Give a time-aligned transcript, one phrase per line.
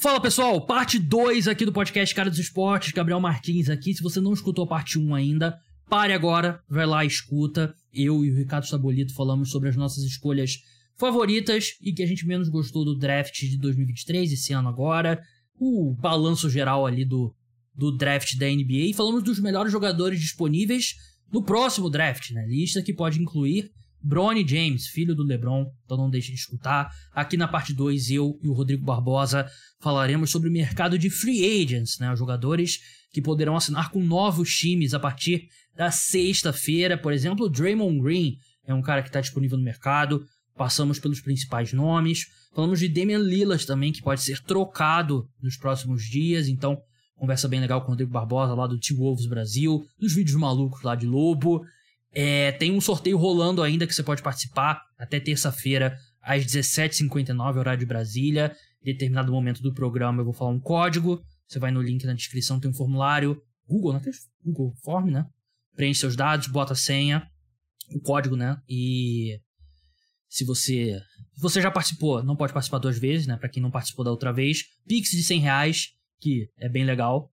[0.00, 3.92] Fala pessoal, parte 2 aqui do podcast Cara dos Esportes, Gabriel Martins aqui.
[3.92, 7.74] Se você não escutou a parte 1 ainda, pare agora, vai lá, escuta.
[7.92, 10.62] Eu e o Ricardo Sabolito falamos sobre as nossas escolhas
[10.96, 15.20] favoritas e que a gente menos gostou do draft de 2023, esse ano agora.
[15.60, 17.34] O balanço geral ali do,
[17.74, 18.88] do draft da NBA.
[18.88, 20.94] E falamos dos melhores jogadores disponíveis
[21.30, 22.46] no próximo draft, né?
[22.48, 23.70] Lista que pode incluir
[24.02, 26.90] Bronny James, filho do LeBron, então não deixe de escutar.
[27.12, 29.46] Aqui na parte 2, eu e o Rodrigo Barbosa
[29.80, 32.12] falaremos sobre o mercado de free agents, né?
[32.12, 32.78] Os jogadores
[33.12, 36.96] que poderão assinar com novos times a partir da sexta-feira.
[36.96, 38.36] Por exemplo, o Draymond Green
[38.66, 40.24] é um cara que está disponível no mercado.
[40.56, 42.26] Passamos pelos principais nomes.
[42.54, 46.48] Falamos de Damian Lillard também, que pode ser trocado nos próximos dias.
[46.48, 46.78] Então,
[47.16, 50.94] conversa bem legal com o Rodrigo Barbosa lá do T-Wolves Brasil, dos vídeos malucos lá
[50.94, 51.62] de Lobo.
[52.12, 57.80] É, tem um sorteio rolando ainda que você pode participar até terça-feira, às 17h59, horário
[57.80, 58.54] de Brasília.
[58.82, 61.22] Em determinado momento do programa eu vou falar um código.
[61.46, 63.40] Você vai no link na descrição, tem um formulário.
[63.66, 64.00] Google, né?
[64.44, 65.24] Google Form, né?
[65.76, 67.26] Preenche seus dados, bota a senha,
[67.94, 68.56] o código, né?
[68.68, 69.38] E
[70.28, 71.00] se você
[71.36, 73.36] você já participou, não pode participar duas vezes, né?
[73.36, 75.88] Para quem não participou da outra vez, Pix de 100 reais,
[76.20, 77.30] que é bem legal.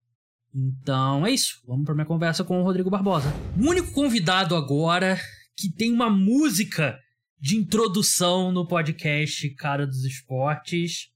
[0.58, 1.62] Então é isso.
[1.68, 3.32] Vamos para minha conversa com o Rodrigo Barbosa.
[3.56, 5.20] O único convidado agora
[5.56, 6.98] que tem uma música
[7.40, 11.10] de introdução no podcast Cara dos Esportes.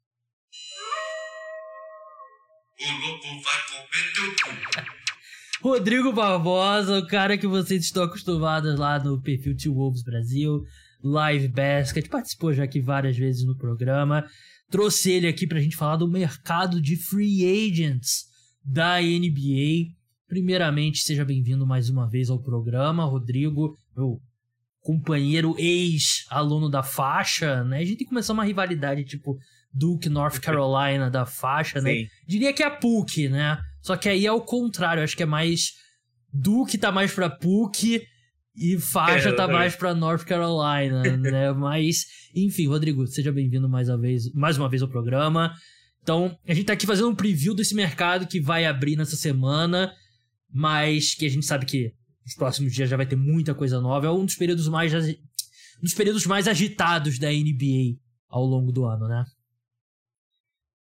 [2.80, 4.92] O louco vai comer teu cu.
[5.67, 10.64] Rodrigo Barbosa, o cara que vocês estão acostumados lá no perfil Two Wolves Brasil,
[11.03, 14.25] Live Basket, participou já aqui várias vezes no programa.
[14.69, 18.31] Trouxe ele aqui pra gente falar do mercado de free agents
[18.64, 19.94] da NBA.
[20.28, 24.22] Primeiramente, seja bem-vindo mais uma vez ao programa, Rodrigo, meu
[24.80, 27.80] companheiro ex-aluno da faixa, né?
[27.80, 29.38] A gente tem que começar uma rivalidade tipo
[29.73, 31.92] Duke, North Carolina da faixa, né?
[31.92, 32.08] Sim.
[32.28, 33.59] Diria que é a PUC, né?
[33.81, 35.73] Só que aí é o contrário, acho que é mais
[36.34, 38.02] Duke tá mais pra PUC
[38.56, 41.52] e faixa é, tá mais pra North Carolina, né?
[41.53, 45.53] Mas, enfim, Rodrigo, seja bem-vindo mais uma vez, mais uma vez ao programa.
[46.01, 49.94] Então, a gente tá aqui fazendo um preview desse mercado que vai abrir nessa semana,
[50.50, 51.94] mas que a gente sabe que
[52.25, 54.07] nos próximos dias já vai ter muita coisa nova.
[54.07, 58.85] É um dos períodos mais, um dos períodos mais agitados da NBA ao longo do
[58.85, 59.23] ano, né?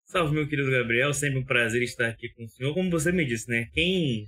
[0.06, 1.12] Salve, meu querido Gabriel.
[1.12, 2.75] Sempre um prazer estar aqui com o senhor.
[2.75, 3.66] Como você me disse, né?
[3.72, 4.26] Quem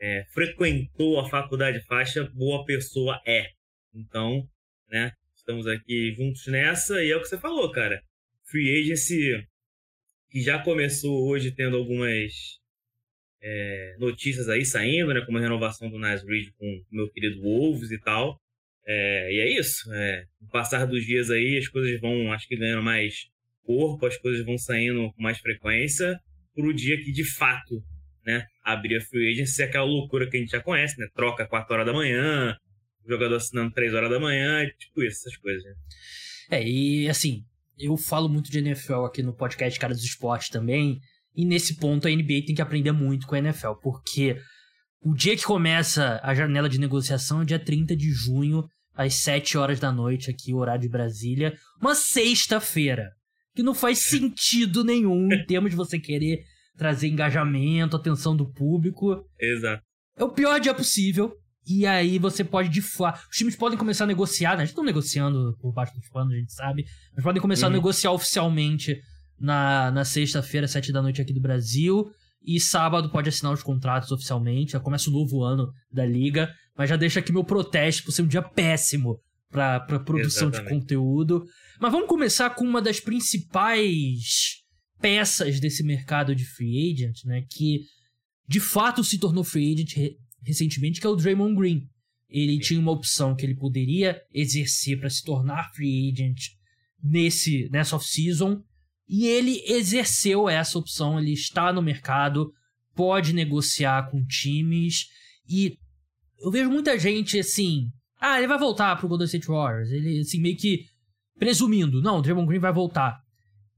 [0.00, 3.46] é, frequentou a faculdade faixa, boa pessoa é.
[3.94, 4.46] Então,
[4.90, 5.12] né?
[5.36, 8.02] Estamos aqui juntos nessa e é o que você falou, cara.
[8.44, 9.42] Free Agency
[10.32, 12.32] que já começou hoje tendo algumas
[13.42, 17.90] é, notícias aí saindo, né, como a renovação do Reed com o meu querido Wolves
[17.90, 18.40] e tal.
[18.86, 19.92] É, e é isso.
[19.92, 23.26] É, no passar dos dias aí, as coisas vão, acho que ganhando mais
[23.62, 26.18] corpo, as coisas vão saindo com mais frequência
[26.54, 27.82] para o dia que de fato
[28.24, 31.06] né, abrir a free agency, é aquela loucura que a gente já conhece, né?
[31.14, 32.56] Troca 4 horas da manhã,
[33.06, 35.62] jogador assinando 3 horas da manhã, tipo isso, essas coisas.
[35.62, 35.74] Né?
[36.50, 37.44] É, e assim,
[37.78, 41.00] eu falo muito de NFL aqui no podcast Cara dos Esportes também,
[41.34, 44.36] e nesse ponto a NBA tem que aprender muito com a NFL, porque
[45.02, 49.56] o dia que começa a janela de negociação é dia 30 de junho, às 7
[49.58, 53.10] horas da noite, aqui, horário de Brasília, uma sexta-feira.
[53.54, 56.42] Que não faz sentido nenhum em termos de você querer
[56.76, 59.26] trazer engajamento, atenção do público.
[59.38, 59.82] Exato.
[60.16, 61.34] É o pior dia possível.
[61.66, 63.26] E aí você pode de fato.
[63.30, 64.62] Os times podem começar a negociar, né?
[64.62, 66.84] A gente tá negociando por baixo dos panos, a gente sabe.
[67.14, 67.72] Mas podem começar uhum.
[67.72, 69.00] a negociar oficialmente
[69.38, 72.10] na, na sexta-feira, sete da noite aqui do Brasil.
[72.44, 74.72] E sábado pode assinar os contratos oficialmente.
[74.72, 76.52] Já começa o novo ano da liga.
[76.76, 80.74] Mas já deixa aqui meu protesto por ser um dia péssimo pra, pra produção Exatamente.
[80.74, 81.44] de conteúdo.
[81.80, 84.62] Mas vamos começar com uma das principais
[85.00, 87.44] peças desse mercado de free agent, né?
[87.50, 87.80] Que
[88.48, 91.88] de fato se tornou free agent recentemente, que é o Draymond Green.
[92.28, 96.38] Ele tinha uma opção que ele poderia exercer para se tornar free agent
[97.02, 98.62] nesse nessa off-season
[99.08, 102.52] e ele exerceu essa opção, ele está no mercado,
[102.94, 105.08] pode negociar com times
[105.48, 105.76] e
[106.40, 110.40] eu vejo muita gente assim, ah, ele vai voltar pro Golden State Warriors, ele assim
[110.40, 110.86] meio que
[111.38, 113.20] presumindo, não, o Draymond Green vai voltar.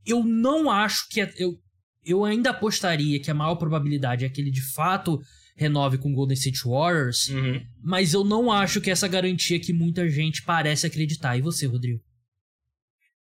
[0.07, 1.59] Eu não acho que é, eu
[2.05, 5.19] eu ainda apostaria que a maior probabilidade é que ele de fato
[5.57, 7.65] renove com o Golden State Warriors, uhum.
[7.83, 11.37] mas eu não acho que essa garantia que muita gente parece acreditar.
[11.37, 12.01] E você, Rodrigo?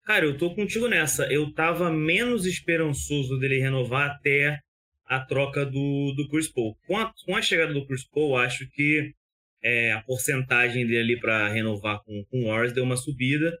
[0.03, 1.25] Cara, eu tô contigo nessa.
[1.31, 4.59] Eu tava menos esperançoso dele renovar até
[5.05, 6.77] a troca do, do Chris Paul.
[6.85, 9.13] Com a, com a chegada do Chris Paul, acho que
[9.61, 13.57] é, a porcentagem dele ali para renovar com, com o Warriors deu uma subida.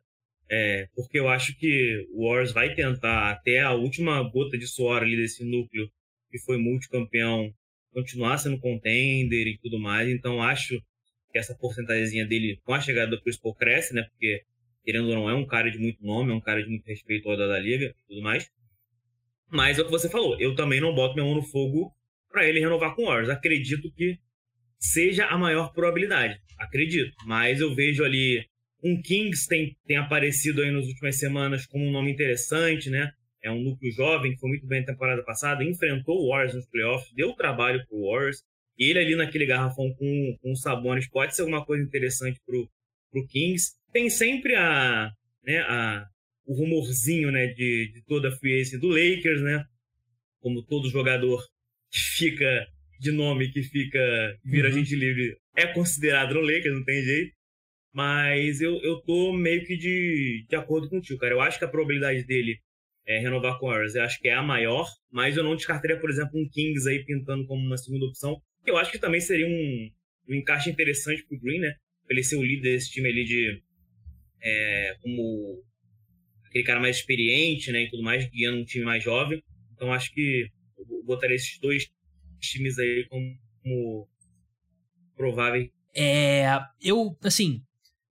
[0.49, 5.01] É, porque eu acho que o Warriors vai tentar, até a última gota de suor
[5.01, 5.89] ali desse núcleo,
[6.31, 7.51] que foi multicampeão,
[7.97, 10.07] continuar sendo contender e tudo mais.
[10.07, 10.79] Então acho
[11.31, 14.03] que essa porcentagem dele com a chegada do Chris Paul cresce, né?
[14.03, 14.43] Porque,
[14.85, 17.27] querendo ou não, é um cara de muito nome, é um cara de muito respeito
[17.35, 18.47] da, da liga e tudo mais.
[19.49, 21.91] Mas é o que você falou, eu também não boto minha mão no fogo
[22.29, 23.29] para ele renovar com o Warriors.
[23.29, 24.19] Acredito que
[24.77, 26.39] seja a maior probabilidade.
[26.59, 27.15] Acredito.
[27.25, 28.45] Mas eu vejo ali
[28.83, 33.11] um Kings tem, tem aparecido aí nas últimas semanas como um nome interessante, né?
[33.47, 36.67] É um núcleo jovem que foi muito bem na temporada passada, enfrentou o Warriors nos
[36.67, 38.43] playoffs, deu trabalho pro Warriors.
[38.77, 42.69] E ele ali naquele garrafão com, com Sabonis pode ser alguma coisa interessante pro,
[43.09, 43.71] pro Kings.
[43.93, 45.09] Tem sempre a,
[45.43, 46.05] né, a,
[46.45, 49.63] o rumorzinho né, de, de toda a free do Lakers, né?
[50.41, 51.41] Como todo jogador
[51.89, 52.67] que fica
[52.99, 53.99] de nome, que fica
[54.43, 54.75] vira uhum.
[54.75, 57.31] gente livre, é considerado no Lakers, não tem jeito.
[57.93, 61.33] Mas eu, eu tô meio que de, de acordo contigo, cara.
[61.33, 62.59] Eu acho que a probabilidade dele
[63.07, 65.97] é, renovar com o Warriors, eu acho que é a maior, mas eu não descartaria,
[65.97, 69.47] por exemplo, um Kings aí pintando como uma segunda opção, eu acho que também seria
[69.47, 69.91] um,
[70.29, 71.73] um encaixe interessante pro Green, né?
[72.05, 73.63] Pra ele ser o líder desse time ali de.
[74.41, 75.63] É, como
[76.45, 77.83] aquele cara mais experiente, né?
[77.83, 79.41] E tudo mais, guiando um time mais jovem.
[79.73, 81.89] Então acho que eu botaria esses dois
[82.39, 84.09] times aí como, como
[85.15, 85.69] prováveis.
[85.95, 86.45] É.
[86.81, 87.61] Eu, assim,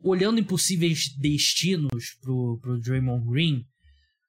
[0.00, 3.66] olhando em possíveis destinos pro, pro Draymond Green,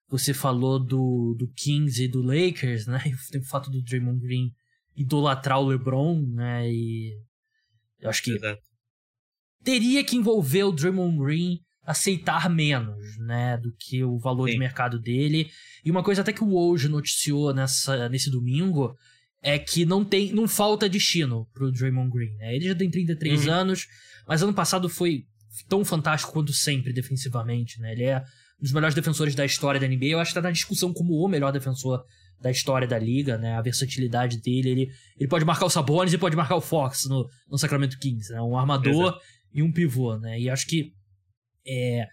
[0.09, 3.01] você falou do, do Kings e do Lakers, né?
[3.05, 4.51] E tem o fato do Draymond Green
[4.95, 6.69] idolatrar o LeBron, né?
[6.71, 7.13] E
[7.99, 8.61] eu acho que Exato.
[9.63, 14.53] teria que envolver o Draymond Green aceitar menos, né, do que o valor Sim.
[14.53, 15.49] de mercado dele.
[15.85, 18.93] E uma coisa até que o Woj noticiou nessa, nesse domingo
[19.41, 22.35] é que não tem, não falta destino pro Draymond Green.
[22.35, 22.57] Né?
[22.57, 23.53] Ele já tem 33 uhum.
[23.53, 23.87] anos,
[24.27, 25.23] mas ano passado foi
[25.69, 27.93] tão fantástico quanto sempre defensivamente, né?
[27.93, 28.21] Ele é
[28.59, 30.05] um dos melhores defensores da história da NBA.
[30.05, 32.03] Eu acho que tá na discussão como o melhor defensor
[32.39, 33.55] da história da liga, né?
[33.55, 34.89] A versatilidade dele, ele,
[35.19, 38.41] ele pode marcar o Sabonis e pode marcar o Fox no, no Sacramento Kings, né?
[38.41, 39.19] Um armador Exato.
[39.53, 40.39] e um pivô, né?
[40.39, 40.91] E acho que
[41.65, 42.05] é,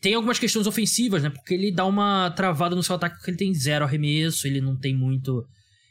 [0.00, 1.30] tem algumas questões ofensivas, né?
[1.30, 4.76] Porque ele dá uma travada no seu ataque porque ele tem zero arremesso, ele não
[4.78, 5.46] tem muito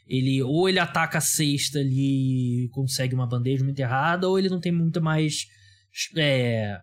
[0.06, 4.48] ele ou ele ataca a cesta ali e consegue uma bandeja muito errada, ou ele
[4.48, 5.46] não tem muita mais
[6.16, 6.78] é,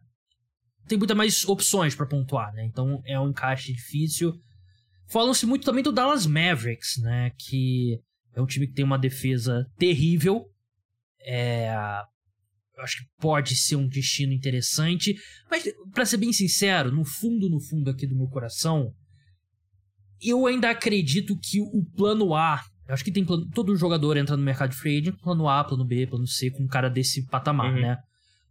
[0.89, 2.65] tem muita mais opções para pontuar, né?
[2.65, 4.33] Então é um encaixe difícil.
[5.07, 7.31] Falam-se muito também do Dallas Mavericks, né?
[7.37, 7.99] Que
[8.33, 10.45] é um time que tem uma defesa terrível.
[11.21, 11.71] É,
[12.75, 15.15] eu acho que pode ser um destino interessante.
[15.49, 15.63] Mas,
[15.93, 18.93] para ser bem sincero, no fundo, no fundo aqui do meu coração,
[20.21, 22.63] eu ainda acredito que o plano A.
[22.87, 23.47] Acho que tem plano.
[23.53, 26.63] Todo jogador entra no mercado de free agent, plano A, plano B, plano C, com
[26.63, 27.81] um cara desse patamar, uhum.
[27.81, 27.97] né?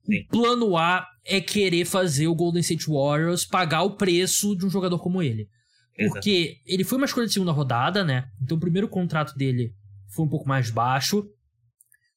[0.09, 0.21] Sim.
[0.21, 4.71] O plano A é querer fazer o Golden State Warriors pagar o preço de um
[4.71, 5.47] jogador como ele.
[5.95, 6.61] Porque Exato.
[6.65, 8.29] ele foi uma escolha de segunda rodada, né?
[8.41, 9.75] Então o primeiro contrato dele
[10.15, 11.29] foi um pouco mais baixo.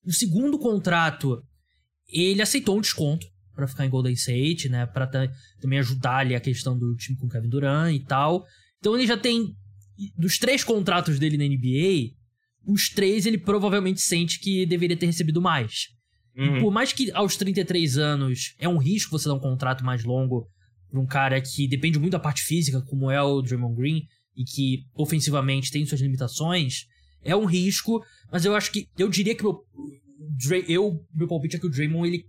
[0.06, 1.44] No segundo contrato,
[2.08, 4.86] ele aceitou um desconto para ficar em Golden State, né?
[4.86, 5.08] Para
[5.60, 8.46] também ajudar ali a questão do time com Kevin Durant e tal.
[8.80, 9.56] Então ele já tem
[10.18, 12.16] dos três contratos dele na NBA,
[12.66, 15.90] os três ele provavelmente sente que deveria ter recebido mais.
[16.36, 16.62] Uhum.
[16.62, 20.48] por mais que aos 33 anos é um risco você dar um contrato mais longo
[20.90, 24.44] pra um cara que depende muito da parte física, como é o Draymond Green, e
[24.44, 26.86] que ofensivamente tem suas limitações,
[27.24, 28.88] é um risco, mas eu acho que.
[28.98, 29.64] Eu diria que meu.
[30.68, 32.26] Eu, meu palpite é que o Draymond ele,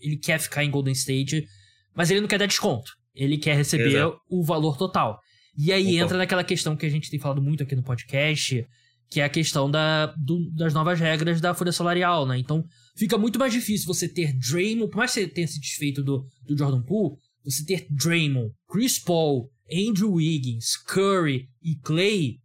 [0.00, 1.46] ele quer ficar em Golden State,
[1.94, 2.92] mas ele não quer dar desconto.
[3.14, 4.18] Ele quer receber Exato.
[4.28, 5.20] o valor total.
[5.56, 8.66] E aí entra naquela questão que a gente tem falado muito aqui no podcast,
[9.08, 12.36] que é a questão da, do, das novas regras da folha salarial, né?
[12.36, 12.64] Então,
[12.96, 16.26] fica muito mais difícil você ter Draymond, por mais que você tenha se desfeito do,
[16.42, 22.38] do Jordan Poole, você ter Draymond, Chris Paul, Andrew Wiggins, Curry e Clay,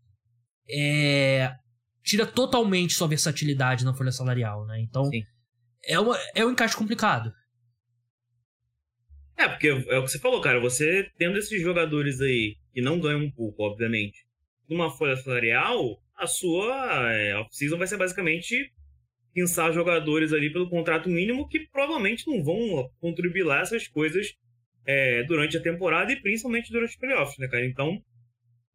[0.70, 1.54] é,
[2.04, 4.80] tira totalmente sua versatilidade na folha salarial, né?
[4.82, 5.10] Então,
[5.84, 7.32] é, uma, é um encaixe complicado.
[9.38, 10.60] É, porque é o que você falou, cara.
[10.60, 14.26] Você tendo esses jogadores aí que não ganham um pouco, obviamente,
[14.68, 18.70] numa folha salarial, a sua é, off-season vai ser basicamente
[19.34, 24.34] pensar jogadores ali pelo contrato mínimo que provavelmente não vão contribuir lá essas coisas
[24.86, 27.66] é, durante a temporada e principalmente durante os playoffs, né, cara?
[27.66, 28.02] Então,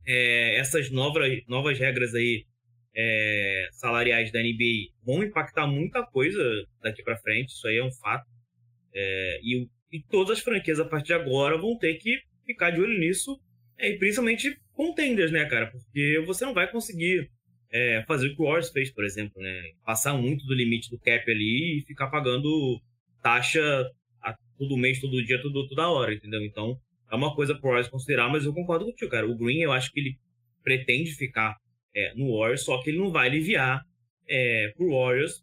[0.06, 2.44] é, essas novas, novas regras aí
[2.94, 6.40] é, salariais da NBA vão impactar muita coisa
[6.82, 8.26] daqui para frente, isso aí é um fato.
[8.94, 12.80] É, e, e todas as franquias a partir de agora vão ter que ficar de
[12.80, 13.40] olho nisso,
[13.76, 15.66] é, e principalmente contenders, né, cara?
[15.66, 17.28] Porque você não vai conseguir
[17.73, 19.62] é, fazer o que o Warriors fez, por exemplo, né?
[19.85, 22.80] Passar muito do limite do cap ali e ficar pagando
[23.23, 23.61] taxa
[24.23, 26.42] a, todo mês, todo dia, todo, toda hora, entendeu?
[26.42, 26.78] Então,
[27.11, 29.28] é uma coisa pro Warriors considerar, mas eu concordo contigo, cara.
[29.28, 30.16] O Green, eu acho que ele
[30.62, 31.56] pretende ficar
[31.94, 33.83] é, no Warriors, só que ele não vai aliviar
[34.28, 35.42] é, pro Warriors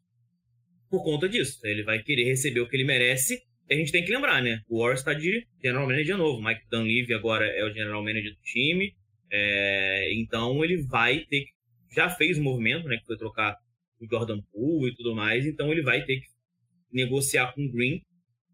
[0.90, 1.60] por conta disso.
[1.66, 3.42] Ele vai querer receber o que ele merece.
[3.70, 4.60] E a gente tem que lembrar, né?
[4.68, 6.44] O Warriors está de General Manager novo.
[6.44, 8.94] Mike Dunleavy agora é o General Manager do time.
[9.32, 11.52] É, então ele vai ter que.
[11.94, 12.98] Já fez o movimento, né?
[12.98, 13.56] Que foi trocar
[14.00, 15.46] o Jordan Poole e tudo mais.
[15.46, 16.28] Então ele vai ter que
[16.92, 18.02] negociar com o Green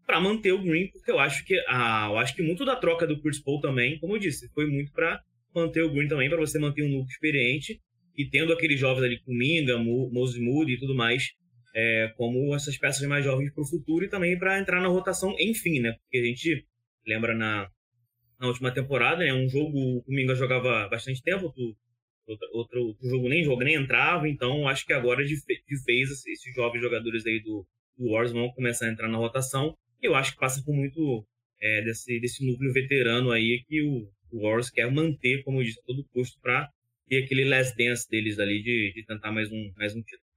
[0.06, 3.06] para manter o Green, porque eu acho que ah, eu acho que muito da troca
[3.06, 5.20] do Chris Paul também, como eu disse, foi muito para
[5.54, 7.78] manter o Green também, para você manter um núcleo experiente
[8.16, 11.28] e tendo aqueles jovens ali com Minga, Moses Moody e tudo mais,
[11.74, 15.36] é, como essas peças mais jovens para o futuro e também para entrar na rotação,
[15.38, 15.92] enfim, né?
[15.92, 16.66] Porque a gente
[17.06, 17.68] lembra na,
[18.40, 19.32] na última temporada, né?
[19.34, 21.76] Um jogo, o Minga jogava bastante tempo, outro,
[22.28, 22.48] outro,
[22.84, 26.80] outro jogo nem jogo nem entrava, então acho que agora de, de vez esses jovens
[26.80, 27.66] jogadores aí do,
[27.96, 31.24] do Wars vão começar a entrar na rotação eu acho que passa por muito
[31.60, 35.80] é, desse, desse núcleo veterano aí que o, o Warriors quer manter, como eu disse,
[35.80, 36.68] a todo custo para
[37.08, 40.28] ter aquele last dance deles ali de, de tentar mais um, mais um título.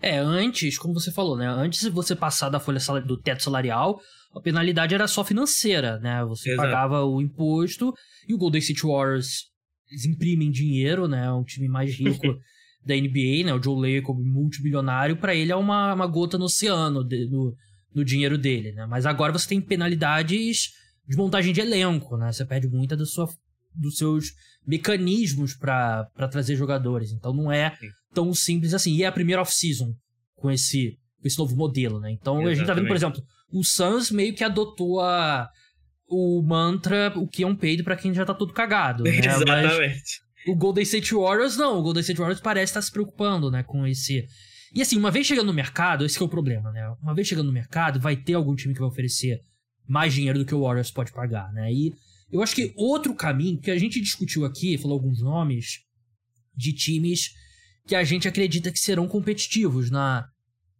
[0.00, 1.46] É, antes, como você falou, né?
[1.46, 4.00] Antes de você passar da folha do teto salarial,
[4.34, 6.24] a penalidade era só financeira, né?
[6.24, 6.68] Você Exato.
[6.68, 7.92] pagava o imposto
[8.28, 9.51] e o Golden State Warriors
[9.92, 11.26] eles imprimem dinheiro, né?
[11.26, 12.38] É um time mais rico
[12.84, 13.54] da NBA, né?
[13.54, 17.54] O Joe como multibilionário, para ele é uma, uma gota no oceano, de, no,
[17.94, 18.86] no dinheiro dele, né?
[18.86, 20.70] Mas agora você tem penalidades
[21.06, 22.32] de montagem de elenco, né?
[22.32, 23.28] Você perde muita do sua,
[23.74, 24.32] dos seus
[24.66, 27.12] mecanismos para trazer jogadores.
[27.12, 27.76] Então não é
[28.14, 28.94] tão simples assim.
[28.94, 29.94] E é a primeira off-season
[30.36, 32.10] com esse, com esse novo modelo, né?
[32.10, 32.52] Então Exatamente.
[32.52, 33.22] a gente tá vendo, por exemplo,
[33.52, 35.48] o Suns meio que adotou a,
[36.12, 39.04] o mantra o que é um peido para quem já tá todo cagado.
[39.08, 39.18] Né?
[39.18, 39.88] Exatamente.
[39.88, 40.02] Mas
[40.46, 41.78] o Golden State Warriors não.
[41.78, 44.26] O Golden State Warriors parece estar se preocupando, né, com esse
[44.74, 46.88] e assim, uma vez chegando no mercado, esse é o problema, né?
[47.02, 49.42] Uma vez chegando no mercado, vai ter algum time que vai oferecer
[49.86, 51.70] mais dinheiro do que o Warriors pode pagar, né?
[51.70, 51.92] E
[52.30, 55.80] eu acho que outro caminho que a gente discutiu aqui, falou alguns nomes
[56.56, 57.34] de times
[57.86, 60.26] que a gente acredita que serão competitivos na,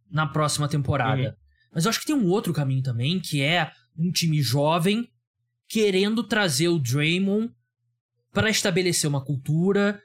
[0.09, 1.29] na próxima temporada.
[1.29, 1.35] Uhum.
[1.75, 5.07] Mas eu acho que tem um outro caminho também, que é um time jovem
[5.73, 7.51] querendo trazer o Draymond
[8.31, 9.99] para estabelecer uma cultura,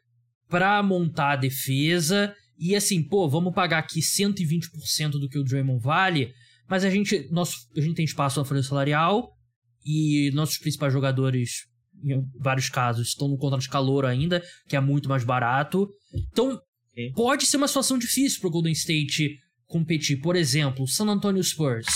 [0.49, 5.83] para montar a defesa e assim, pô, vamos pagar aqui 120% do que o Draymond
[5.83, 6.33] vale,
[6.67, 9.31] mas a gente, nosso, a gente tem espaço na folha salarial
[9.85, 11.67] e nossos principais jogadores,
[12.03, 15.87] em vários casos, estão no contrato de calor ainda, que é muito mais barato.
[16.33, 16.59] Então,
[16.95, 17.13] Sim.
[17.13, 20.19] pode ser uma situação difícil pro Golden State competir.
[20.23, 21.87] Por exemplo, o San Antonio Spurs.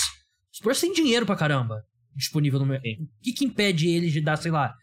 [0.51, 1.83] O Spurs tem dinheiro pra caramba
[2.15, 3.03] disponível no mercado.
[3.03, 4.73] O que, que impede eles de dar, sei lá,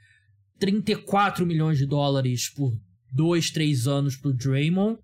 [0.59, 2.73] 34 milhões de dólares por
[3.13, 4.99] dois, três anos pro Draymond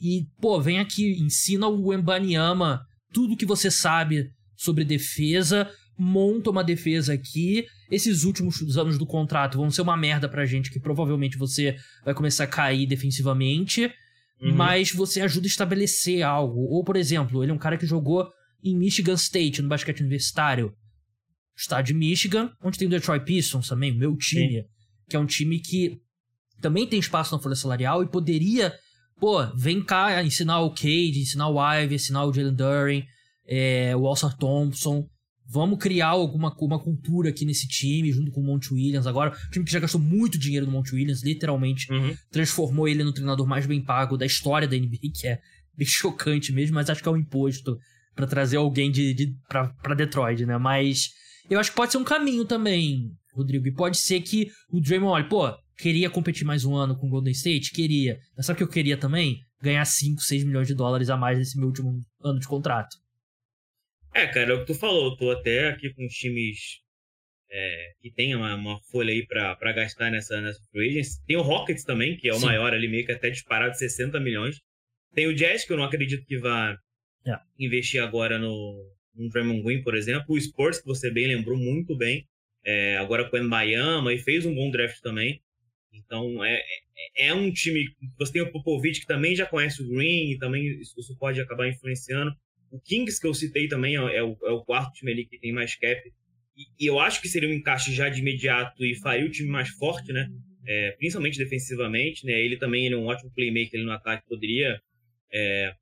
[0.00, 2.80] e, pô, vem aqui, ensina o Embanyama
[3.12, 7.64] tudo que você sabe sobre defesa, monta uma defesa aqui.
[7.90, 12.12] Esses últimos anos do contrato vão ser uma merda pra gente, que provavelmente você vai
[12.12, 13.90] começar a cair defensivamente,
[14.40, 14.54] uhum.
[14.54, 16.60] mas você ajuda a estabelecer algo.
[16.60, 18.28] Ou, por exemplo, ele é um cara que jogou
[18.62, 20.74] em Michigan State, no basquete universitário.
[21.56, 24.64] Estado de Michigan, onde tem o Detroit Pistons também, meu time, Sim.
[25.08, 26.00] que é um time que
[26.60, 28.72] também tem espaço na folha salarial e poderia
[29.18, 33.04] pô, vem cá ensinar o Cade, ensinar o Ive, ensinar o Jalen Duren,
[33.46, 35.08] é, o Alsar Thompson.
[35.48, 39.06] Vamos criar alguma uma cultura aqui nesse time, junto com o Monte Williams.
[39.06, 42.16] Agora, um time que já gastou muito dinheiro no Monte Williams, literalmente uhum.
[42.30, 45.40] transformou ele no treinador mais bem pago da história da NBA, que é
[45.76, 47.78] bem chocante mesmo, mas acho que é um imposto
[48.14, 50.58] para trazer alguém de, de pra Detroit, né?
[50.58, 51.10] Mas
[51.48, 53.66] eu acho que pode ser um caminho também, Rodrigo.
[53.66, 57.10] E pode ser que o Draymond olhe, pô, Queria competir mais um ano com o
[57.10, 57.70] Golden State?
[57.70, 58.18] Queria.
[58.34, 59.40] Mas sabe o que eu queria também?
[59.60, 62.96] Ganhar 5, 6 milhões de dólares a mais nesse meu último ano de contrato.
[64.14, 65.10] É, cara, é o que tu falou.
[65.10, 66.80] Eu tô até aqui com os times
[67.50, 71.22] é, que tem uma, uma, folha aí pra, pra gastar nessa, nessa free agency.
[71.26, 72.46] Tem o Rockets também, que é o Sim.
[72.46, 74.58] maior ali, meio que até disparado de 60 milhões.
[75.14, 76.74] Tem o Jazz, que eu não acredito que vá
[77.26, 77.38] é.
[77.58, 78.82] investir agora no,
[79.16, 80.34] no Draymond Green, por exemplo.
[80.34, 82.26] O Spurs, que você bem lembrou muito bem.
[82.64, 85.40] É, agora com o Miami e fez um bom draft também.
[85.92, 86.60] Então é,
[87.16, 87.84] é, é um time.
[88.18, 91.68] Você tem o Popovich que também já conhece o Green, e também isso pode acabar
[91.68, 92.34] influenciando.
[92.70, 95.38] O Kings que eu citei também é, é, o, é o, quarto time ali que
[95.38, 96.00] tem mais cap.
[96.56, 99.48] E, e, eu acho que seria um encaixe já de imediato e faria o time
[99.48, 100.28] mais forte, né?
[100.66, 102.32] É, principalmente defensivamente, né?
[102.32, 104.80] Ele também ele é um ótimo playmaker no ataque, poderia
[105.32, 105.72] é,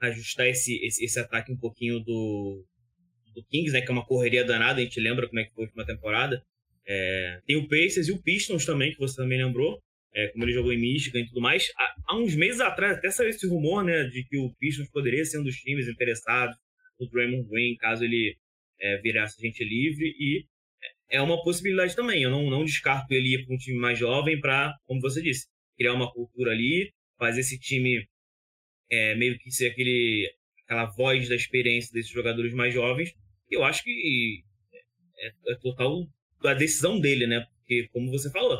[0.00, 2.64] ajustar esse, esse, esse, ataque um pouquinho do,
[3.34, 3.80] do Kings, né?
[3.80, 6.42] Que é uma correria danada, a gente lembra como é que foi a última temporada.
[6.86, 9.80] É, tem o Pacers e o Pistons também, que você também lembrou,
[10.14, 11.70] é, como ele jogou em Michigan e tudo mais.
[11.76, 15.24] Há, há, uns meses atrás até saiu esse rumor, né, de que o Pistons poderia
[15.24, 16.56] ser um dos times interessados
[16.98, 18.36] no Draymond Green, caso ele
[18.80, 20.14] é, virasse gente livre.
[20.18, 20.44] E
[21.10, 22.22] é uma possibilidade também.
[22.22, 25.46] Eu não, não descarto ele ir para um time mais jovem para, como você disse,
[25.76, 28.06] criar uma cultura ali, fazer esse time
[28.90, 30.30] é, meio que ser aquele,
[30.64, 33.14] aquela voz da experiência desses jogadores mais jovens.
[33.50, 34.42] Eu acho que
[35.18, 36.06] é, é total
[36.44, 37.46] a decisão dele, né?
[37.58, 38.58] Porque, como você falou,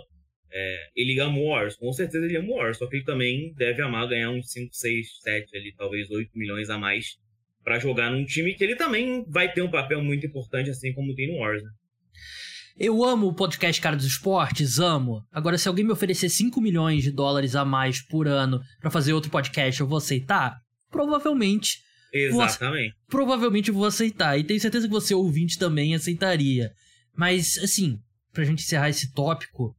[0.52, 3.52] é, ele ama o Warriors, com certeza ele ama o Warriors, só que ele também
[3.54, 7.18] deve amar ganhar uns 5, 6, 7, ali, talvez 8 milhões a mais
[7.62, 11.14] para jogar num time que ele também vai ter um papel muito importante, assim como
[11.14, 11.70] tem no Warriors, né?
[12.76, 15.24] Eu amo o podcast Cara dos Esportes, amo.
[15.30, 19.12] Agora, se alguém me oferecer 5 milhões de dólares a mais por ano para fazer
[19.12, 20.58] outro podcast, eu vou aceitar?
[20.90, 21.78] Provavelmente.
[22.12, 22.94] Exatamente.
[22.94, 24.38] Vou, provavelmente vou aceitar.
[24.38, 26.72] E tenho certeza que você, ouvinte, também aceitaria.
[27.14, 27.98] Mas, assim,
[28.32, 29.76] pra gente encerrar esse tópico,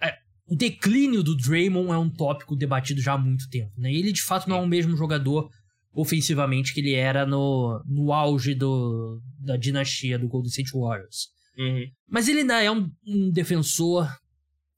[0.00, 0.14] é,
[0.46, 3.92] o declínio do Draymond é um tópico debatido já há muito tempo, né?
[3.92, 5.48] Ele, de fato, não é o mesmo jogador
[5.92, 11.37] ofensivamente que ele era no, no auge do, da dinastia do Golden State Warriors.
[11.58, 11.90] Uhum.
[12.06, 14.08] Mas ele ainda é um, um, devensor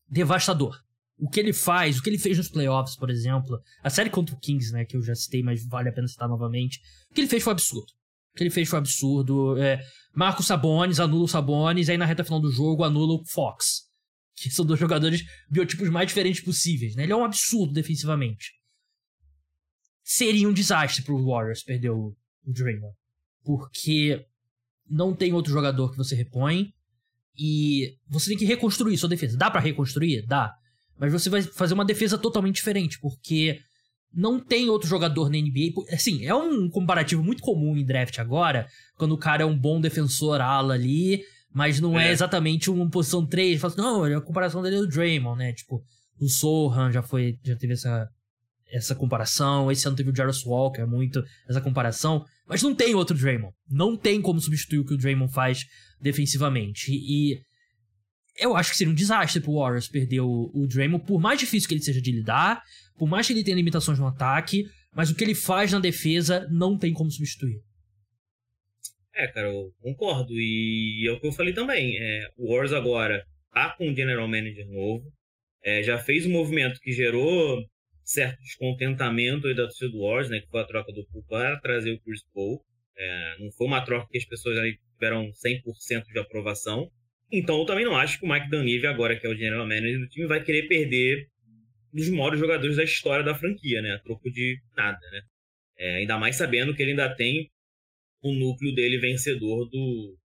[0.08, 0.80] devastador.
[1.18, 4.34] O que ele faz, o que ele fez nos playoffs, por exemplo, a série contra
[4.34, 7.20] o Kings, né, que eu já citei, mas vale a pena citar novamente, o que
[7.20, 7.92] ele fez foi absurdo.
[8.32, 9.58] O que ele fez foi absurdo.
[9.58, 9.84] É,
[10.14, 13.88] marca o Sabonis, anula o Sabonis, aí na reta final do jogo anula o Fox.
[14.34, 17.02] Que são dois jogadores biotipos mais diferentes possíveis, né?
[17.02, 18.60] Ele é um absurdo defensivamente
[20.10, 22.96] seria um desastre pro Warriors perder o, o Draymond.
[23.44, 24.26] Porque
[24.90, 26.72] não tem outro jogador que você repõe
[27.38, 29.38] e você tem que reconstruir sua defesa.
[29.38, 30.26] Dá para reconstruir?
[30.26, 30.52] Dá.
[30.98, 33.60] Mas você vai fazer uma defesa totalmente diferente, porque
[34.12, 35.72] não tem outro jogador na NBA.
[35.92, 38.66] Assim, é um comparativo muito comum em draft agora,
[38.96, 41.22] quando o cara é um bom defensor ala ali,
[41.54, 43.60] mas não é, é exatamente uma posição 3.
[43.60, 45.52] Fala assim, não, a comparação dele é o Draymond, né?
[45.52, 45.82] Tipo,
[46.20, 48.08] o Sohan já foi, já teve essa
[48.72, 49.70] essa comparação.
[49.70, 52.24] Esse ano teve o Jarvis Walker, muito essa comparação.
[52.46, 53.54] Mas não tem outro Draymond.
[53.68, 55.64] Não tem como substituir o que o Draymond faz
[56.00, 56.90] defensivamente.
[56.90, 57.40] E,
[58.38, 61.68] eu acho que seria um desastre pro Warriors perder o, o Draymond, por mais difícil
[61.68, 62.62] que ele seja de lidar,
[62.98, 66.48] por mais que ele tenha limitações no ataque, mas o que ele faz na defesa
[66.50, 67.60] não tem como substituir.
[69.14, 70.32] É, cara, eu concordo.
[70.32, 71.96] E é o que eu falei também.
[71.98, 75.04] É, o Warriors agora tá com um general manager novo.
[75.62, 77.62] É, já fez um movimento que gerou
[78.10, 81.92] certo descontentamento aí da torcida do né, que foi a troca do Poole para trazer
[81.92, 82.60] o Chris Paul.
[82.96, 86.90] É, não foi uma troca que as pessoas aí tiveram 100% de aprovação.
[87.30, 90.00] Então eu também não acho que o Mike Dunleavy, agora que é o general manager
[90.00, 91.28] do time, vai querer perder
[91.92, 95.22] dos maiores jogadores da história da franquia, né, a troco de nada, né.
[95.78, 97.48] É, ainda mais sabendo que ele ainda tem
[98.22, 100.18] o núcleo dele vencedor do,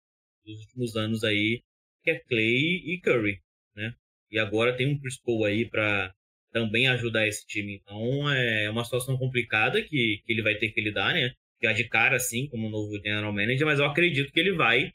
[0.46, 1.62] dos últimos anos aí,
[2.02, 3.40] que é Clay e Curry,
[3.76, 3.94] né.
[4.32, 6.14] E agora tem um Chris Paul aí para
[6.54, 7.82] também ajudar esse time.
[7.82, 11.34] Então é uma situação complicada que, que ele vai ter que lidar, né?
[11.62, 14.94] Já de cara, assim, como novo general manager, mas eu acredito que ele vai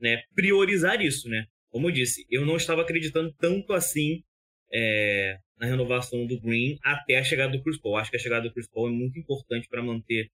[0.00, 1.46] né, priorizar isso, né?
[1.70, 4.22] Como eu disse, eu não estava acreditando tanto assim
[4.72, 7.96] é, na renovação do Green até a chegada do Chris Paul.
[7.96, 10.30] Acho que a chegada do Chris Paul é muito importante para manter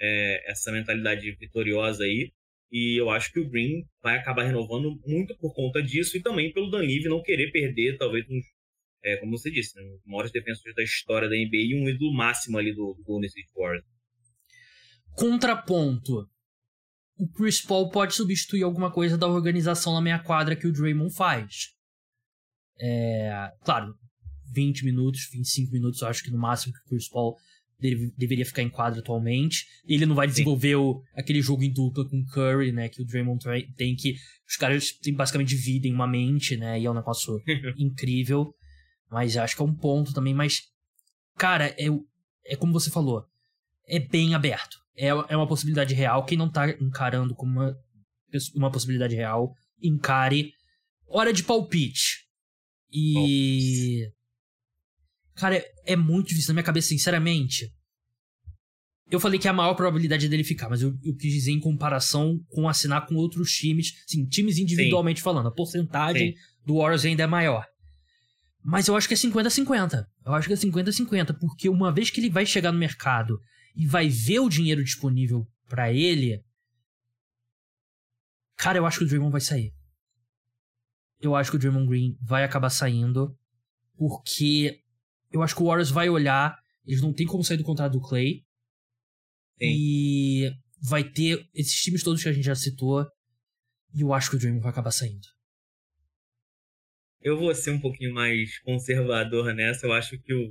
[0.00, 2.30] é, essa mentalidade vitoriosa aí.
[2.70, 6.52] E eu acho que o Green vai acabar renovando muito por conta disso e também
[6.52, 8.46] pelo Dan Levy não querer perder talvez uns
[9.04, 12.12] é, como você disse, né, um maiores defensores da história da NBA e um ídolo
[12.12, 13.84] máximo ali do, do Golden State Warriors.
[15.14, 16.28] Contraponto.
[17.18, 21.14] O Chris Paul pode substituir alguma coisa da organização na meia quadra que o Draymond
[21.14, 21.68] faz.
[22.80, 23.94] É, claro,
[24.52, 27.36] 20 minutos, 25 minutos, eu acho que no máximo que o Chris Paul
[27.78, 29.66] deve, deveria ficar em quadra atualmente.
[29.86, 32.88] Ele não vai desenvolver o, aquele jogo em dupla com o Curry, né?
[32.88, 33.44] Que o Draymond
[33.76, 34.14] tem que.
[34.48, 36.80] Os caras basicamente dividem uma mente, né?
[36.80, 37.40] E é um negócio
[37.76, 38.54] incrível.
[39.12, 40.32] Mas acho que é um ponto também.
[40.32, 40.62] Mas,
[41.36, 41.86] cara, é,
[42.46, 43.24] é como você falou.
[43.86, 44.78] É bem aberto.
[44.96, 46.24] É, é uma possibilidade real.
[46.24, 47.76] Quem não tá encarando como uma,
[48.54, 50.52] uma possibilidade real, encare.
[51.06, 52.26] Hora de palpite.
[52.90, 54.08] E.
[55.34, 57.70] Cara, é, é muito difícil na minha cabeça, sinceramente.
[59.10, 61.60] Eu falei que é a maior probabilidade dele ficar, mas eu, eu, quis dizer em
[61.60, 65.24] comparação com assinar com outros times, sim, times individualmente Sim.
[65.24, 65.48] falando.
[65.48, 66.38] A porcentagem Sim.
[66.64, 67.66] do Warriors ainda é maior.
[68.64, 70.06] Mas eu acho que é 50-50.
[70.24, 73.40] Eu acho que é 50-50, porque uma vez que ele vai chegar no mercado
[73.74, 76.44] e vai ver o dinheiro disponível para ele,
[78.56, 79.72] cara, eu acho que o Draymond vai sair.
[81.20, 83.36] Eu acho que o Draymond Green vai acabar saindo,
[83.96, 84.80] porque
[85.30, 88.00] eu acho que o Warriors vai olhar, eles não tem como sair do contrato do
[88.00, 88.44] Clay.
[89.60, 93.06] E vai ter esses times todos que a gente já citou,
[93.94, 95.26] e eu acho que o Draymond vai acabar saindo.
[97.24, 99.86] Eu vou ser um pouquinho mais conservador nessa.
[99.86, 100.50] Eu acho que o,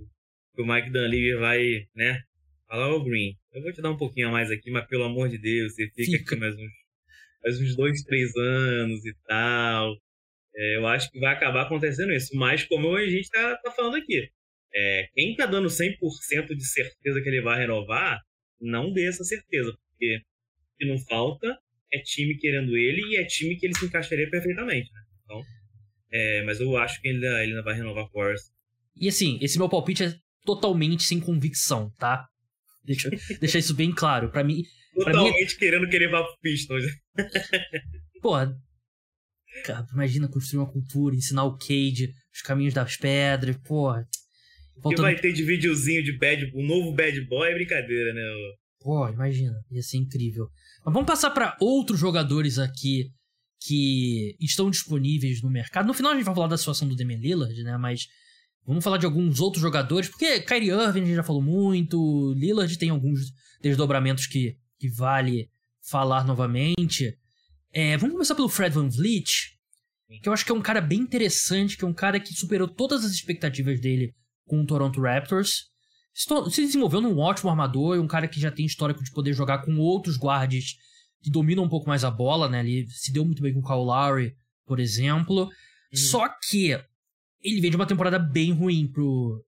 [0.55, 2.21] que o Mike Dunleavy vai, né?
[2.67, 5.27] Falar, ô Green, eu vou te dar um pouquinho a mais aqui, mas pelo amor
[5.27, 6.23] de Deus, você fica, fica.
[6.23, 6.71] aqui mais uns,
[7.43, 9.97] mais uns dois, três anos e tal.
[10.55, 12.34] É, eu acho que vai acabar acontecendo isso.
[12.36, 14.29] Mas como a gente tá, tá falando aqui,
[14.73, 18.21] é, quem tá dando 100% de certeza que ele vai renovar,
[18.62, 21.57] não dê essa certeza, porque o que não falta
[21.91, 25.01] é time querendo ele e é time que ele se encaixaria perfeitamente, né?
[25.25, 25.43] Então,
[26.12, 28.52] é, mas eu acho que ele, ele ainda vai renovar com o Warriors.
[28.95, 32.28] E assim, esse meu palpite é totalmente sem convicção, tá?
[32.84, 34.30] Deixa eu deixar isso bem claro.
[34.30, 34.63] para mim.
[34.93, 35.58] Totalmente pra mim...
[35.58, 36.84] querendo que ele vá pro Pistons.
[38.21, 38.54] Porra.
[39.65, 44.08] Cara, imagina construir uma cultura, ensinar o Cade, os caminhos das pedras, porra.
[44.82, 45.02] Faltando...
[45.02, 48.21] vai ter de videozinho de bad, um novo bad boy é brincadeira, né?
[48.80, 50.47] Pô, imagina, ia ser incrível.
[50.86, 53.12] Mas vamos passar para outros jogadores aqui
[53.62, 55.86] que estão disponíveis no mercado.
[55.86, 57.78] No final a gente vai falar da situação do Damian Lillard, né?
[57.78, 58.08] Mas
[58.65, 62.76] vamos falar de alguns outros jogadores, porque Kyrie Irving a gente já falou muito, Lillard
[62.78, 65.47] tem alguns desdobramentos que, que vale
[65.80, 67.15] falar novamente.
[67.71, 69.52] É, vamos começar pelo Fred Van Vliet,
[70.21, 72.67] que eu acho que é um cara bem interessante, que é um cara que superou
[72.67, 75.69] todas as expectativas dele com o Toronto Raptors.
[76.13, 79.78] Se desenvolveu num ótimo armador, um cara que já tem histórico de poder jogar com
[79.78, 80.76] outros guards
[81.21, 82.60] que dominam um pouco mais a bola, né?
[82.62, 85.43] Ele se deu muito bem com o Kyle Lowry, por exemplo.
[85.43, 85.49] Uhum.
[85.93, 86.71] Só que
[87.41, 89.43] ele vem de uma temporada bem ruim pro.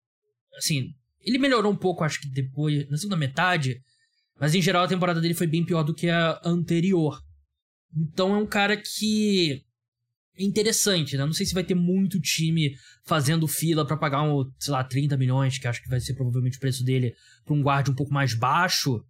[0.57, 3.81] Assim, ele melhorou um pouco, acho que depois, na segunda metade,
[4.39, 7.21] mas em geral a temporada dele foi bem pior do que a anterior.
[7.95, 9.63] Então é um cara que
[10.37, 11.25] é interessante, né?
[11.25, 15.15] Não sei se vai ter muito time fazendo fila para pagar, um, sei lá, 30
[15.15, 18.13] milhões, que acho que vai ser provavelmente o preço dele, para um guarda um pouco
[18.13, 19.03] mais baixo.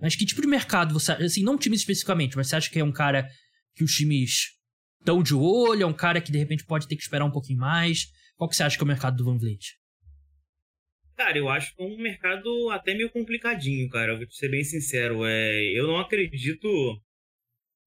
[0.00, 2.84] Mas que tipo de mercado você assim, não time especificamente, mas você acha que é
[2.84, 3.28] um cara
[3.74, 4.58] que os times
[4.98, 7.58] estão de olho, é um cara que de repente pode ter que esperar um pouquinho
[7.58, 8.06] mais?
[8.36, 9.78] Qual que você acha que é o mercado do Van Vliet?
[11.16, 14.12] Cara, eu acho que é um mercado até meio complicadinho, cara.
[14.12, 15.26] Eu vou te ser bem sincero.
[15.26, 16.66] É, eu não acredito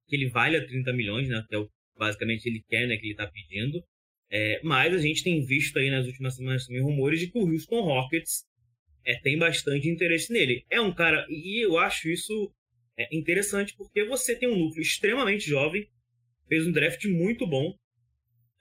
[0.07, 1.43] que ele valha 30 milhões, né?
[1.49, 2.95] Que é o basicamente ele quer, né?
[2.97, 3.83] Que ele tá pedindo.
[4.31, 7.47] É, mas a gente tem visto aí nas últimas semanas também rumores de que o
[7.47, 8.43] Houston Rockets
[9.05, 10.65] é, tem bastante interesse nele.
[10.69, 12.53] É um cara, e eu acho isso
[12.97, 15.87] é, interessante porque você tem um núcleo extremamente jovem,
[16.47, 17.73] fez um draft muito bom,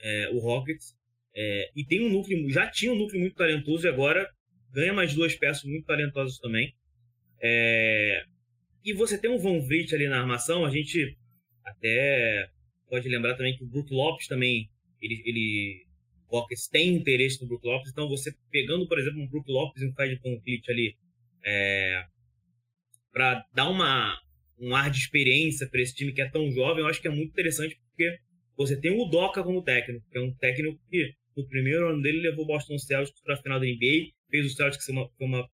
[0.00, 0.94] é, o Rockets,
[1.34, 4.28] é, e tem um núcleo, já tinha um núcleo muito talentoso e agora
[4.70, 6.74] ganha mais duas peças muito talentosas também.
[7.40, 8.24] É,
[8.84, 11.16] e você tem um Von Vliet ali na armação, a gente
[11.64, 12.48] até
[12.88, 14.68] pode lembrar também que o Brook Lopes também,
[15.00, 15.86] ele, ele
[16.32, 19.86] Rockets tem interesse no Brook Lopes, então você pegando, por exemplo, um Brook Lopes e
[19.86, 20.96] um Fred Conflict ali,
[21.44, 22.04] é,
[23.12, 24.18] para dar uma,
[24.58, 27.10] um ar de experiência para esse time que é tão jovem, eu acho que é
[27.10, 28.18] muito interessante porque
[28.56, 32.20] você tem o Doca como técnico, que é um técnico que no primeiro ano dele
[32.20, 35.48] levou o Boston Celtics para a final da NBA, fez o Celtics ser uma, uma,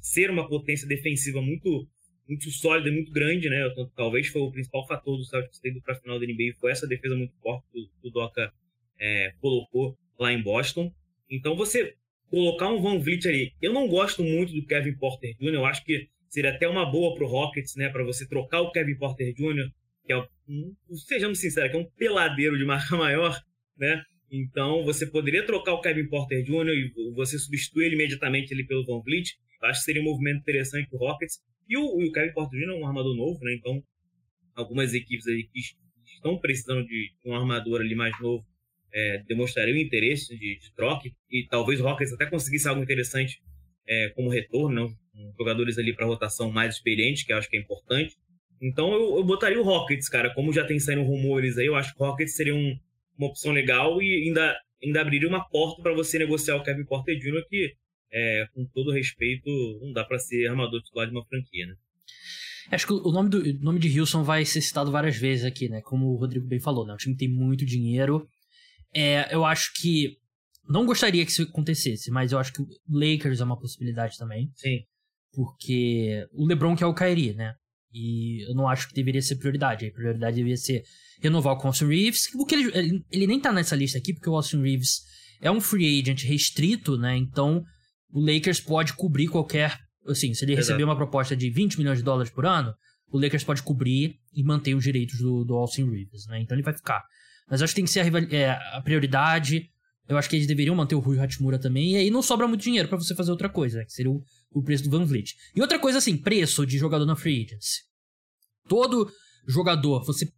[0.00, 1.88] ser uma potência defensiva muito
[2.28, 3.58] muito sólida e muito grande, né?
[3.96, 6.70] Talvez foi o principal fator do Celtics ter ido para a final da NBA, foi
[6.70, 8.52] essa defesa muito forte que o Doca
[9.00, 10.92] é, colocou lá em Boston.
[11.28, 11.94] Então você
[12.28, 15.84] colocar um Van Vliet ali, eu não gosto muito do Kevin Porter Jr., eu acho
[15.84, 17.88] que seria até uma boa para o Rockets, né?
[17.88, 19.68] Para você trocar o Kevin Porter Jr.,
[20.04, 20.74] que é, um,
[21.08, 23.36] sejamos sinceros, que é um peladeiro de marca maior,
[23.76, 24.02] né?
[24.30, 26.68] Então você poderia trocar o Kevin Porter Jr.
[26.68, 29.32] e você substituir ele imediatamente ali pelo Van Vliet.
[29.60, 31.40] Eu acho que seria um movimento interessante para o Rockets.
[31.68, 32.70] E o, e o Kevin Porter Jr.
[32.70, 33.54] é um armador novo, né?
[33.54, 33.82] Então
[34.54, 35.60] algumas equipes aí que
[36.04, 38.46] estão precisando de um armador ali mais novo
[38.92, 43.40] é, demonstraria o interesse de, de, troca e talvez o Rockets até conseguisse algo interessante
[43.88, 45.32] é, como retorno, né?
[45.38, 48.16] jogadores ali para rotação mais experientes, que eu acho que é importante.
[48.60, 51.94] Então eu, eu, botaria o Rockets, cara, como já tem saindo rumores aí, eu acho
[51.94, 52.78] que o Rockets seria um,
[53.16, 57.18] uma opção legal e ainda, ainda abriria uma porta para você negociar o Kevin Porter
[57.18, 57.74] Jr., que,
[58.12, 59.48] é, com todo respeito,
[59.82, 61.74] não dá para ser armador titular de uma franquia, né?
[62.70, 65.68] Acho que o nome, do, o nome de Houston vai ser citado várias vezes aqui,
[65.68, 65.80] né?
[65.80, 66.92] Como o Rodrigo bem falou, né?
[66.92, 68.28] O time tem muito dinheiro
[68.94, 70.16] é, eu acho que.
[70.68, 74.52] Não gostaria que isso acontecesse, mas eu acho que o Lakers é uma possibilidade também.
[74.54, 74.78] Sim.
[75.32, 77.54] Porque o LeBron que é o Kyrie, né?
[77.92, 79.86] E eu não acho que deveria ser prioridade.
[79.86, 80.84] A prioridade deveria ser
[81.20, 82.30] renovar com o Austin Reeves.
[82.32, 85.00] Porque ele, ele, ele, nem tá nessa lista aqui, porque o Austin Reeves
[85.40, 87.16] é um free agent restrito, né?
[87.16, 87.64] Então
[88.12, 89.76] o Lakers pode cobrir qualquer.
[90.06, 90.68] Assim, se ele Exato.
[90.68, 92.72] receber uma proposta de 20 milhões de dólares por ano,
[93.12, 96.40] o Lakers pode cobrir e manter os direitos do, do Austin Reeves, né?
[96.40, 97.02] Então ele vai ficar.
[97.50, 99.68] Mas eu acho que tem que ser a, é, a prioridade.
[100.08, 101.92] Eu acho que eles deveriam manter o Rui Hatimura também.
[101.92, 103.84] E aí não sobra muito dinheiro para você fazer outra coisa, né?
[103.84, 105.34] que seria o, o, preço do Van Vliet.
[105.54, 107.80] E outra coisa assim, preço de jogador na free agency.
[108.68, 109.10] Todo
[109.48, 110.30] jogador, você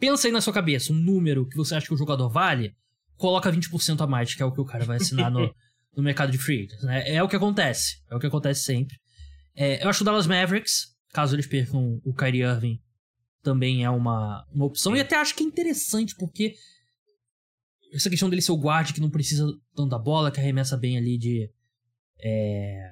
[0.00, 2.74] pensa aí na sua cabeça um número que você acha que o jogador vale,
[3.16, 5.54] coloca 20% a mais, que é o que o cara vai assinar no,
[5.96, 6.82] no mercado de free agents.
[6.82, 7.14] Né?
[7.14, 8.02] É o que acontece.
[8.10, 8.96] É o que acontece sempre.
[9.54, 12.80] É, eu acho o Dallas Mavericks, caso eles percam o Kyrie Irving
[13.48, 14.94] também é uma, uma opção.
[14.94, 16.54] E até acho que é interessante, porque
[17.94, 20.98] essa questão dele ser o guarde que não precisa tanto da bola, que arremessa bem
[20.98, 21.50] ali de.
[22.20, 22.90] É,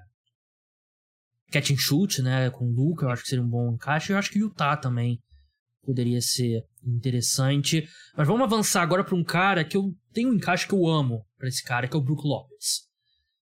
[1.53, 2.49] catch and shoot, né?
[2.49, 4.13] Com o Luca, eu acho que seria um bom encaixe.
[4.13, 5.21] Eu acho que o Utah também
[5.83, 7.87] poderia ser interessante.
[8.17, 11.23] Mas vamos avançar agora para um cara que eu tenho um encaixe que eu amo
[11.37, 12.87] para esse cara, que é o Brook Lopes.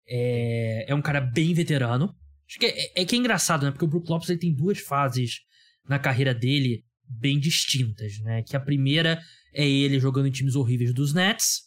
[0.07, 2.15] É, é um cara bem veterano.
[2.47, 3.71] Acho que é, é, que é engraçado, né?
[3.71, 5.39] Porque o Brook Lopes ele tem duas fases
[5.87, 8.43] na carreira dele bem distintas, né?
[8.43, 9.19] Que a primeira
[9.53, 11.63] é ele jogando em times horríveis dos Nets.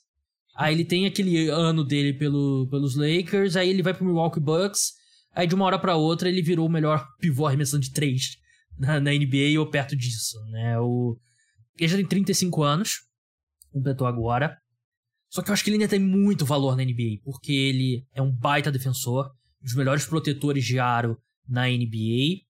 [0.55, 4.93] Aí ele tem aquele ano dele pelo, pelos Lakers, aí ele vai pro Milwaukee Bucks,
[5.35, 8.37] aí de uma hora para outra ele virou o melhor pivô arremessando de três
[8.79, 10.79] na, na NBA ou perto disso, né?
[10.79, 11.19] O,
[11.79, 13.01] ele já tem 35 anos,
[13.71, 14.57] completou agora.
[15.31, 18.21] Só que eu acho que ele ainda tem muito valor na NBA, porque ele é
[18.21, 21.17] um baita defensor, um dos melhores protetores de aro
[21.49, 22.43] na NBA.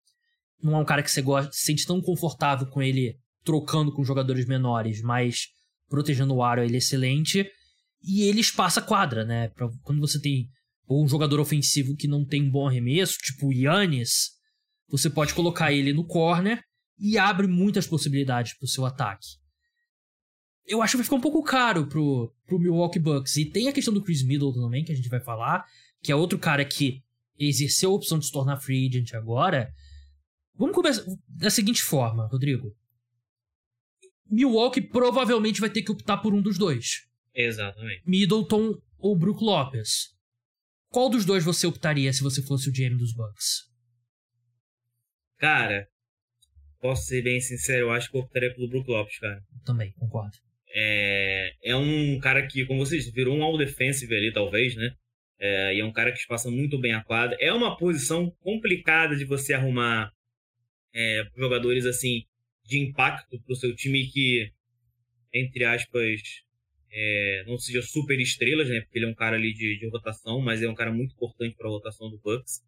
[0.61, 4.03] Não é um cara que você gosta, se sente tão confortável com ele trocando com
[4.03, 5.47] jogadores menores, mas
[5.89, 7.49] protegendo o aro ele é excelente.
[8.03, 9.49] E ele espaça quadra, né?
[9.49, 10.49] Pra, quando você tem
[10.89, 14.31] um jogador ofensivo que não tem um bom arremesso, tipo o Yannis,
[14.89, 16.61] você pode colocar ele no corner
[16.99, 19.27] e abre muitas possibilidades pro seu ataque.
[20.67, 23.35] Eu acho que vai ficar um pouco caro pro, pro Milwaukee Bucks.
[23.37, 25.65] E tem a questão do Chris Middleton também, que a gente vai falar,
[26.03, 27.01] que é outro cara que
[27.39, 29.73] exerceu a opção de se tornar free agent agora.
[30.61, 32.77] Vamos começar da seguinte forma, Rodrigo.
[34.29, 37.07] Milwaukee provavelmente vai ter que optar por um dos dois.
[37.33, 38.03] Exatamente.
[38.05, 40.15] Middleton ou Brook Lopes.
[40.89, 43.71] Qual dos dois você optaria se você fosse o GM dos Bucks?
[45.39, 45.87] Cara,
[46.79, 49.43] posso ser bem sincero, eu acho que eu optaria pelo Brook Lopes, cara.
[49.65, 50.37] Também, concordo.
[50.75, 54.93] É, é um cara que, como vocês virou um all defensive ali, talvez, né?
[55.39, 57.35] É, e é um cara que espaça muito bem a quadra.
[57.41, 60.13] É uma posição complicada de você arrumar
[60.93, 62.25] é, jogadores assim
[62.63, 64.51] de impacto para o seu time que,
[65.33, 66.21] entre aspas,
[66.91, 68.81] é, não seja super estrelas, né?
[68.81, 71.55] Porque ele é um cara ali de, de rotação, mas é um cara muito importante
[71.55, 72.61] para a rotação do Bucks.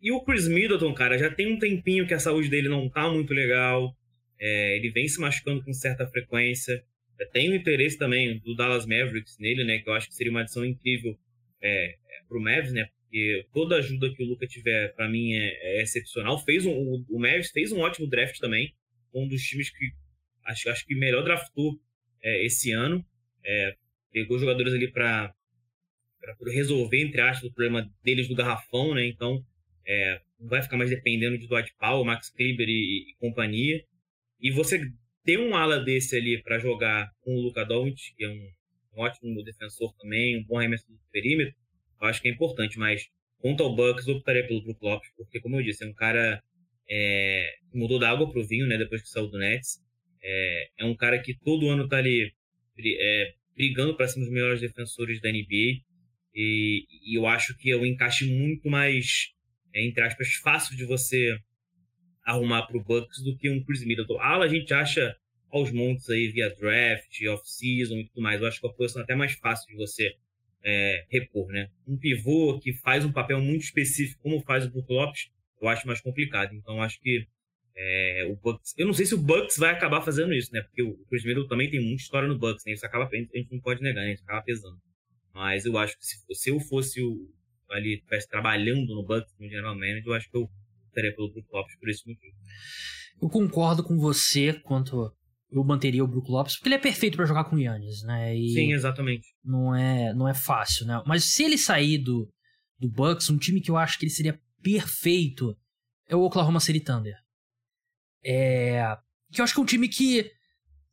[0.00, 3.10] E o Chris Middleton, cara, já tem um tempinho que a saúde dele não tá
[3.10, 3.96] muito legal.
[4.40, 6.84] É, ele vem se machucando com certa frequência.
[7.32, 9.78] Tem o interesse também do Dallas Mavericks nele, né?
[9.78, 11.18] Que eu acho que seria uma adição incrível
[11.60, 12.88] é, é pro Mavs, né?
[13.08, 16.38] Porque toda ajuda que o Luca tiver, para mim, é, é, excepcional.
[16.44, 18.74] Fez um, o, o Mavs fez um ótimo draft também.
[19.14, 19.92] Um dos times que
[20.44, 21.80] acho, acho que melhor draftou
[22.22, 23.02] é, esse ano.
[23.42, 23.74] É,
[24.12, 25.34] pegou jogadores ali para
[26.52, 29.06] resolver, entre aspas, o problema deles do garrafão, né?
[29.06, 29.42] Então,
[29.86, 33.82] é, não vai ficar mais dependendo de Dwight Powell, Max Kleber e, e companhia.
[34.38, 34.80] E você
[35.24, 38.50] ter um ala desse ali para jogar com o Luka Doncic, que é um,
[38.96, 41.54] um, ótimo defensor também, um bom arremesso do perímetro,
[42.00, 42.78] eu acho que é importante.
[42.78, 43.08] Mas
[43.38, 46.42] quanto ao Bucks, eu optaria pelo Brook Lopes, porque, como eu disse, é um cara
[46.88, 49.80] é, mudou da água pro vinho, né, depois que saiu do Nets.
[50.22, 52.32] É, é um cara que todo ano tá ali
[52.78, 55.82] é, brigando para ser um dos melhores defensores da NBA.
[56.34, 59.32] E, e, eu acho que é um encaixe muito mais
[59.74, 61.38] é, entre aspas, fácil de você
[62.24, 64.18] arrumar para o Bucks do que um Chris Middleton.
[64.20, 65.16] Ah, a gente acha
[65.50, 68.40] aos montes aí via draft, off-season e tudo mais.
[68.40, 70.14] Eu acho que a posição é até mais fácil de você
[70.64, 71.68] é, repor, né?
[71.86, 75.86] Um pivô que faz um papel muito específico, como faz o Brook Lopes, eu acho
[75.86, 76.54] mais complicado.
[76.54, 77.26] Então, acho que
[77.76, 78.74] é, o Bucks...
[78.76, 80.62] Eu não sei se o Bucks vai acabar fazendo isso, né?
[80.62, 82.72] Porque o Chris Middleton também tem muita história no Bucks, né?
[82.72, 83.08] Isso acaba...
[83.12, 84.12] A gente não pode negar, né?
[84.12, 84.78] Isso acaba pesando.
[85.32, 87.30] Mas eu acho que se, se eu fosse o,
[87.70, 90.50] ali estivesse trabalhando no Bucks como general manager, eu acho que eu
[90.88, 92.34] estaria pelo Brook Lopes por esse motivo.
[93.20, 95.12] Eu concordo com você quanto
[95.50, 98.36] eu manteria o Brook Lopes, porque ele é perfeito para jogar com o Yannis, né?
[98.36, 99.26] E Sim, exatamente.
[99.42, 101.02] Não é, não é fácil, né?
[101.06, 102.28] Mas se ele sair do,
[102.78, 105.56] do Bucks, um time que eu acho que ele seria perfeito
[106.08, 107.14] é o Oklahoma City Thunder.
[108.24, 108.96] É,
[109.32, 110.30] que eu acho que é um time que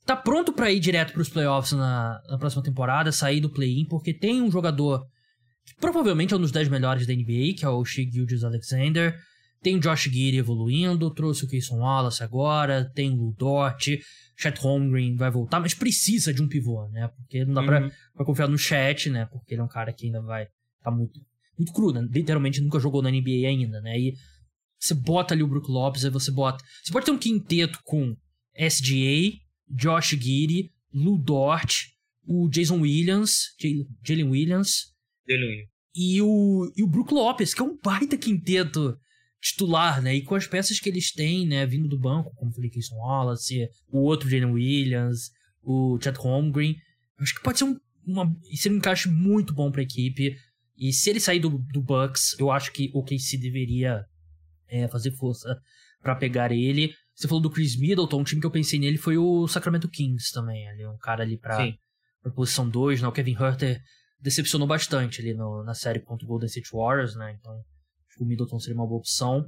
[0.06, 3.86] tá pronto para ir direto para os playoffs na, na próxima temporada, sair do play-in,
[3.86, 5.06] porque tem um jogador
[5.80, 9.18] provavelmente é um dos 10 melhores da NBA, que é o Shea Gilgis Alexander.
[9.62, 13.88] Tem o Josh Giddy evoluindo, trouxe o Kayson Wallace agora, tem o Dort,
[14.38, 17.08] Chet Holmgren vai voltar, mas precisa de um pivô, né?
[17.08, 17.68] Porque não dá uhum.
[17.68, 19.26] pra, pra, confiar no Chet, né?
[19.26, 20.48] Porque ele é um cara que ainda vai
[20.84, 21.20] tá muito,
[21.58, 22.08] muito cru, né?
[22.12, 24.00] Literalmente nunca jogou na NBA ainda, né?
[24.00, 24.14] E
[24.80, 26.64] você bota ali o Brook Lopes, aí você bota...
[26.84, 28.16] Você pode ter um quinteto com
[28.56, 29.34] SGA,
[29.68, 31.88] Josh Giddy, Lou Dort,
[32.24, 33.56] o Jason Williams,
[34.04, 34.94] Jalen Williams,
[35.96, 38.98] e o, e o Brook Lopes, que é um baita quinteto
[39.46, 40.16] titular, né?
[40.16, 41.66] E com as peças que eles têm, né?
[41.68, 45.30] Vindo do banco, como falei, Keyson Wallace, o outro Jalen Williams,
[45.62, 46.76] o Chad Holmgren.
[47.20, 47.78] Acho que pode ser um,
[48.08, 50.36] uma, ser um encaixe muito bom pra equipe.
[50.76, 54.04] E se ele sair do, do Bucks, eu acho que o KC deveria
[54.68, 55.56] é, fazer força
[56.02, 56.92] para pegar ele.
[57.14, 60.34] Você falou do Chris Middleton, um time que eu pensei nele foi o Sacramento Kings
[60.34, 60.68] também.
[60.70, 61.72] Ali, um cara ali pra,
[62.22, 63.08] pra posição 2, né?
[63.08, 63.80] O Kevin Herter
[64.20, 67.38] decepcionou bastante ali no, na série contra o Golden State Warriors, né?
[67.40, 67.64] Então,
[68.20, 69.46] o Middleton seria uma boa opção.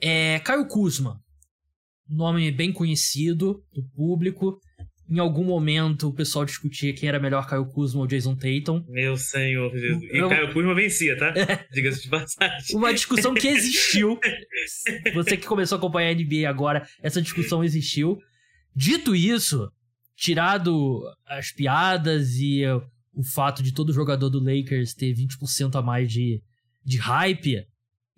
[0.00, 1.20] É, Caio Kuzma,
[2.08, 4.60] nome bem conhecido do público.
[5.10, 8.84] Em algum momento o pessoal discutia quem era melhor, Caio Kuzma ou Jason Tatum.
[8.88, 10.02] Meu senhor Jesus.
[10.02, 10.28] E Eu...
[10.28, 11.32] Caio Kuzma vencia, tá?
[11.36, 11.66] É.
[11.72, 12.76] Diga-se de passagem.
[12.76, 14.18] Uma discussão que existiu.
[15.14, 18.18] Você que começou a acompanhar a NBA agora, essa discussão existiu.
[18.76, 19.70] Dito isso,
[20.14, 26.12] tirado as piadas e o fato de todo jogador do Lakers ter 20% a mais
[26.12, 26.40] de,
[26.84, 27.64] de hype,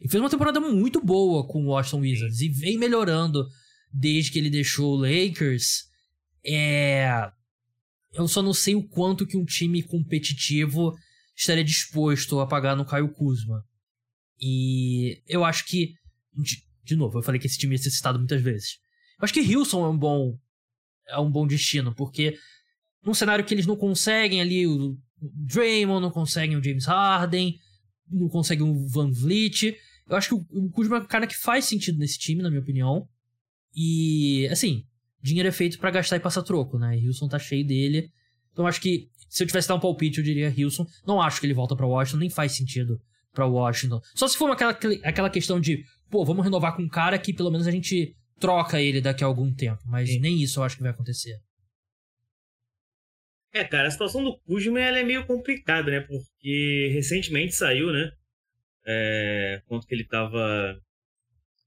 [0.00, 3.46] ele fez uma temporada muito boa com o Washington Wizards e vem melhorando
[3.92, 5.84] desde que ele deixou o Lakers.
[6.44, 7.30] É.
[8.12, 10.96] Eu só não sei o quanto que um time competitivo
[11.36, 13.62] estaria disposto a pagar no Caio Kuzma.
[14.40, 15.94] E eu acho que.
[16.82, 18.78] De, novo, eu falei que esse time ia ser citado muitas vezes.
[19.18, 20.38] Eu acho que Hilson é um bom.
[21.08, 22.38] É um bom destino, porque
[23.04, 27.58] num cenário que eles não conseguem ali o Draymond, não conseguem o James Harden,
[28.08, 29.76] não conseguem o Van Vliet.
[30.10, 32.60] Eu acho que o Kuzma é um cara que faz sentido nesse time, na minha
[32.60, 33.08] opinião.
[33.74, 34.84] E, assim,
[35.22, 36.96] dinheiro é feito para gastar e passar troco, né?
[36.96, 38.10] Wilson tá cheio dele.
[38.52, 40.84] Então acho que se eu tivesse dar um palpite, eu diria Wilson.
[41.06, 43.00] Não acho que ele volta para Washington, nem faz sentido
[43.32, 44.00] para Washington.
[44.14, 44.72] Só se for aquela,
[45.04, 48.80] aquela questão de, pô, vamos renovar com um cara que pelo menos a gente troca
[48.80, 49.80] ele daqui a algum tempo.
[49.86, 51.38] Mas nem isso eu acho que vai acontecer.
[53.52, 56.00] É, cara, a situação do Kuzma ela é meio complicada, né?
[56.00, 58.10] Porque recentemente saiu, né?
[58.86, 60.80] É, quanto que ele tava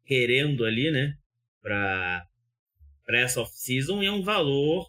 [0.06, 1.16] querendo ali, né?
[1.64, 2.28] para
[3.08, 4.88] essa off-season e é um valor.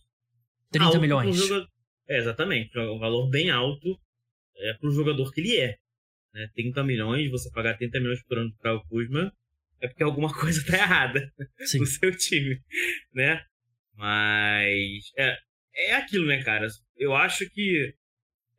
[0.73, 1.37] 30 milhões.
[1.37, 1.69] Jogador...
[2.09, 3.99] É, exatamente, é um valor bem alto
[4.57, 5.79] é, para o jogador que ele é.
[6.35, 6.51] Né?
[6.55, 9.33] 30 milhões, você pagar 30 milhões por ano para o Kuzma,
[9.81, 11.33] é porque alguma coisa está errada
[11.65, 11.79] Sim.
[11.79, 12.61] no seu time,
[13.15, 13.43] né?
[13.95, 15.39] Mas é,
[15.77, 16.67] é aquilo, né, cara?
[16.97, 17.95] Eu acho que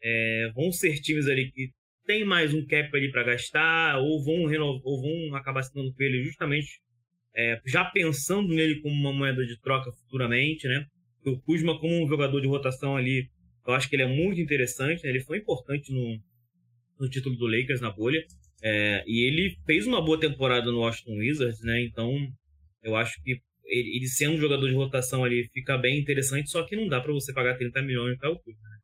[0.02, 1.72] é, vão ser times ali que
[2.06, 6.04] tem mais um cap ali para gastar ou vão renovar, ou vão acabar assinando com
[6.04, 6.80] ele justamente
[7.36, 10.86] é, já pensando nele como uma moeda de troca futuramente, né?
[11.26, 13.30] O Kuzma como um jogador de rotação ali,
[13.68, 15.10] eu acho que ele é muito interessante, né?
[15.10, 16.20] ele foi importante no,
[17.00, 18.24] no título do Lakers na bolha,
[18.62, 21.82] é, e ele fez uma boa temporada no Washington Wizards, né?
[21.82, 22.16] Então,
[22.84, 26.64] eu acho que ele, ele sendo um jogador de rotação ali fica bem interessante, só
[26.64, 28.75] que não dá para você pagar 30 milhões para o Kuzma.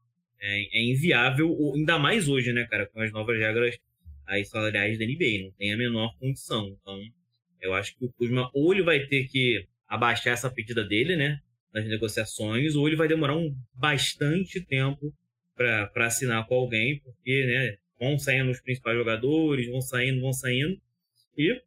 [0.43, 3.77] É, é, inviável, ainda mais hoje, né, cara, com as novas regras
[4.25, 6.75] aí salariais da NBA, não tem a menor condição.
[6.82, 6.99] Então,
[7.60, 11.39] eu acho que o Kuzma ou ele vai ter que abaixar essa pedida dele, né?
[11.73, 15.13] Nas negociações, ou ele vai demorar um bastante tempo
[15.56, 17.77] para assinar com alguém, porque, né?
[17.99, 20.82] Vão saindo os principais jogadores, vão saindo, vão saindo,
[21.38, 21.62] e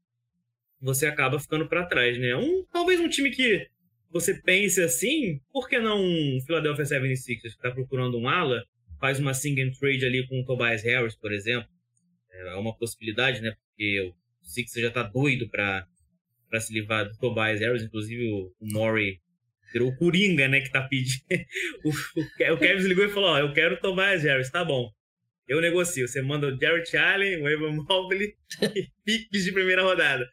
[0.80, 2.34] você acaba ficando para trás, né?
[2.34, 3.68] Um, talvez um time que
[4.14, 8.64] você pense assim, por que não um Philadelphia 76ers que está procurando um ala,
[9.00, 11.68] faz uma sing and trade ali com o Tobias Harris, por exemplo?
[12.30, 13.52] É uma possibilidade, né?
[13.68, 15.84] Porque o Sixers já tá doido pra,
[16.48, 19.18] pra se livrar do Tobias Harris, inclusive o, o Murray
[19.72, 21.24] virou o Coringa, né, que tá pedindo.
[21.84, 24.88] o, o, o Kevin ligou e falou, ó, eu quero o Tobias Harris, tá bom.
[25.48, 28.32] Eu negocio, você manda o Jarrett Allen, o Evan Mobley
[28.76, 30.24] e piques de primeira rodada.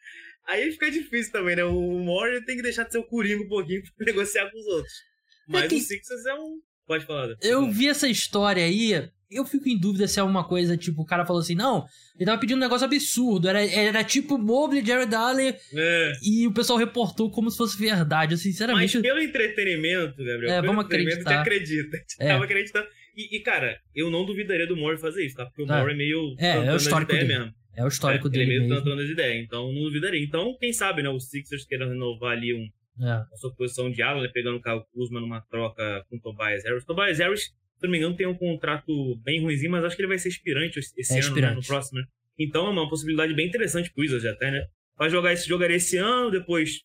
[0.51, 1.63] Aí fica difícil também, né?
[1.63, 4.67] O Murray tem que deixar de ser o Coringa um pouquinho pra negociar com os
[4.67, 4.93] outros.
[4.93, 5.75] É Mas é que...
[5.75, 6.59] o Sixers é um...
[6.85, 7.35] Pode falar.
[7.41, 11.05] Eu vi essa história aí, eu fico em dúvida se é uma coisa, tipo, o
[11.05, 11.85] cara falou assim, não,
[12.17, 16.11] ele tava pedindo um negócio absurdo, era, era tipo Mobley, Jared Allen, é.
[16.21, 18.97] e o pessoal reportou como se fosse verdade, eu, sinceramente...
[18.97, 21.39] Mas pelo entretenimento, Gabriel, é, vamos acreditar.
[21.39, 22.27] acredita, é.
[22.27, 22.87] tava acreditando.
[23.15, 25.45] E, e, cara, eu não duvidaria do Mori fazer isso, tá?
[25.45, 25.67] Porque o.
[25.67, 26.35] Mori é meio...
[26.37, 27.27] É, é o histórico dele.
[27.27, 27.53] mesmo.
[27.75, 30.23] É o histórico é, dele Ele é meio tentando as ideias, então não duvidaria.
[30.23, 33.11] Então, quem sabe, né, os Sixers queiram renovar ali um, é.
[33.11, 36.63] a sua posição de ala, né, pegando o Kyle Kuzma numa troca com o Tobias
[36.63, 36.85] Harris.
[36.85, 40.07] Tobias Harris se não me engano, tem um contrato bem ruimzinho, mas acho que ele
[40.07, 42.05] vai ser aspirante esse é ano, né, no próximo, né?
[42.37, 44.67] Então é uma possibilidade bem interessante pro Wizards até, né?
[44.95, 46.81] Vai jogar esse jogar esse ano, depois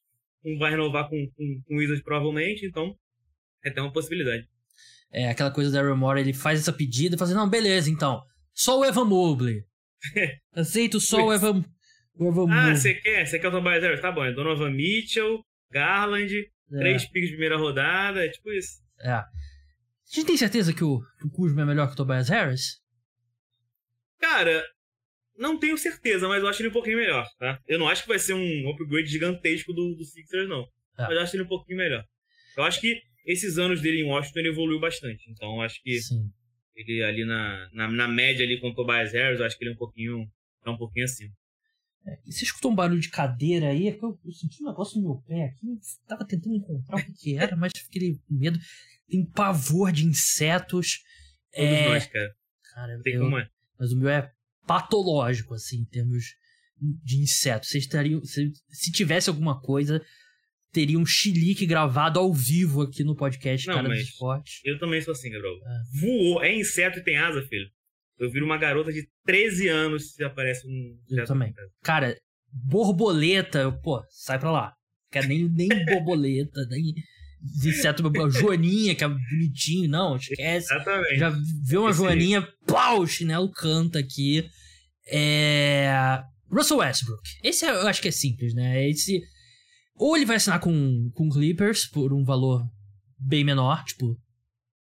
[0.59, 2.97] vai renovar com, com, com o Wizards provavelmente, então
[3.63, 4.49] é até uma possibilidade.
[5.13, 8.23] É, aquela coisa da Morey, ele faz essa pedida e fala assim, não, beleza, então,
[8.55, 9.65] só o Evan Mobley.
[10.55, 11.65] Aceito só o Evan,
[12.15, 13.27] o Evan Ah, você quer?
[13.27, 14.01] Você quer o Tobias Harris?
[14.01, 16.35] Tá bom, é Donovan Mitchell, Garland,
[16.73, 16.79] é.
[16.79, 18.83] três picks de primeira rodada, é tipo isso.
[19.01, 19.11] É.
[19.11, 19.27] A
[20.09, 22.81] gente tem certeza que o, que o Kuzma é melhor que o Tobias Harris?
[24.21, 24.65] Cara,
[25.37, 27.61] não tenho certeza, mas eu acho ele um pouquinho melhor, tá?
[27.67, 30.63] Eu não acho que vai ser um upgrade gigantesco do, do Sixers, não.
[30.99, 31.03] É.
[31.03, 32.05] Mas eu acho ele um pouquinho melhor.
[32.57, 35.31] Eu acho que esses anos dele em Washington ele evoluiu bastante.
[35.31, 36.31] Então eu acho que Sim.
[36.77, 39.73] Ele ali na, na, na, média ali com o Tobias Harris, eu acho que ele
[39.73, 40.31] é um pouquinho,
[40.63, 41.33] tá um pouquinho acima.
[42.07, 43.89] É, você escutou um barulho de cadeira aí?
[43.89, 45.67] É eu, eu, senti um negócio no meu pé aqui.
[45.69, 48.59] Eu tava tentando encontrar o que, era, mas fiquei com medo.
[49.09, 51.01] Tem pavor de insetos.
[51.53, 51.89] Todos é...
[51.89, 52.37] nós, cara.
[52.75, 53.23] Cara, Tem eu...
[53.23, 53.49] como é.
[53.79, 54.31] Mas o meu é
[54.67, 56.37] patológico, assim, em termos
[56.79, 57.71] de insetos.
[57.71, 58.23] Vocês teriam.
[58.25, 60.05] Se, se tivesse alguma coisa,
[60.77, 64.61] teria um chilique gravado ao vivo aqui no podcast Não, Cara mas dos Esportes.
[64.63, 65.55] Eu também sou assim, Gabriel.
[65.55, 66.01] É.
[66.01, 66.45] Voou.
[66.45, 67.67] É inseto e tem asa, filho.
[68.19, 70.99] Eu viro uma garota de 13 anos se aparece um.
[71.09, 71.55] Eu também.
[71.83, 72.15] Cara,
[72.53, 74.75] borboleta, eu, pô, sai pra lá.
[75.11, 76.93] Quero nem, nem borboleta, nem
[77.65, 80.75] inseto, joaninha, que é bonitinho, não, esquece.
[80.75, 81.17] Exatamente.
[81.17, 81.31] Já
[81.65, 82.07] vê uma Esse aí.
[82.07, 84.47] joaninha, plau, o chinelo canta aqui.
[85.11, 86.21] É...
[86.51, 87.23] Russell Westbrook.
[87.43, 88.87] Esse é- eu acho que é simples, né?
[88.91, 89.23] Esse...
[89.99, 92.63] Ou ele vai assinar com, com Clippers por um valor
[93.19, 94.17] bem menor, tipo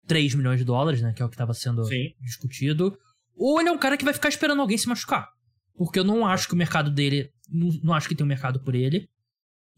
[0.07, 1.13] 3 milhões de dólares, né?
[1.13, 2.13] Que é o que tava sendo Sim.
[2.21, 2.97] discutido.
[3.35, 5.29] Ou ele é um cara que vai ficar esperando alguém se machucar.
[5.75, 7.29] Porque eu não acho que o mercado dele.
[7.49, 9.07] Não, não acho que tem um mercado por ele.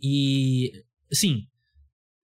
[0.02, 0.72] E.
[1.12, 1.44] Assim.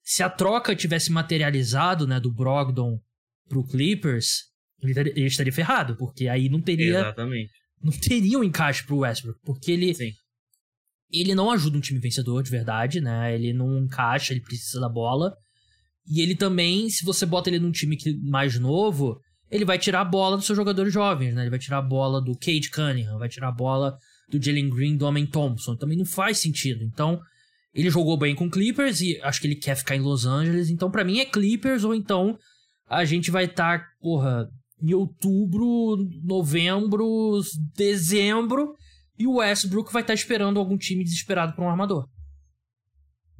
[0.03, 2.99] Se a troca tivesse materializado, né, do Brogdon
[3.47, 4.45] pro Clippers,
[4.81, 5.95] ele, estaria- ele estaria ferrado.
[5.95, 6.99] Porque aí não teria.
[6.99, 7.51] Exatamente.
[7.81, 9.39] Não teria um encaixe pro Westbrook.
[9.43, 9.93] Porque ele.
[9.93, 10.11] Sim.
[11.11, 13.35] Ele não ajuda um time vencedor, de verdade, né?
[13.35, 15.35] Ele não encaixa, ele precisa da bola.
[16.07, 20.05] E ele também, se você bota ele num time mais novo, ele vai tirar a
[20.05, 21.41] bola dos seus jogadores jovens, né?
[21.41, 23.97] Ele vai tirar a bola do Cade Cunningham, vai tirar a bola
[24.29, 25.75] do Jalen Green, do Homem Thompson.
[25.75, 26.83] Também não faz sentido.
[26.83, 27.19] Então,
[27.73, 30.69] ele jogou bem com Clippers e acho que ele quer ficar em Los Angeles.
[30.69, 32.37] Então, pra mim, é Clippers ou então
[32.87, 34.49] a gente vai estar, porra,
[34.81, 37.39] em outubro, novembro,
[37.75, 38.73] dezembro
[39.21, 42.09] e o Westbrook vai estar esperando algum time desesperado pra um armador.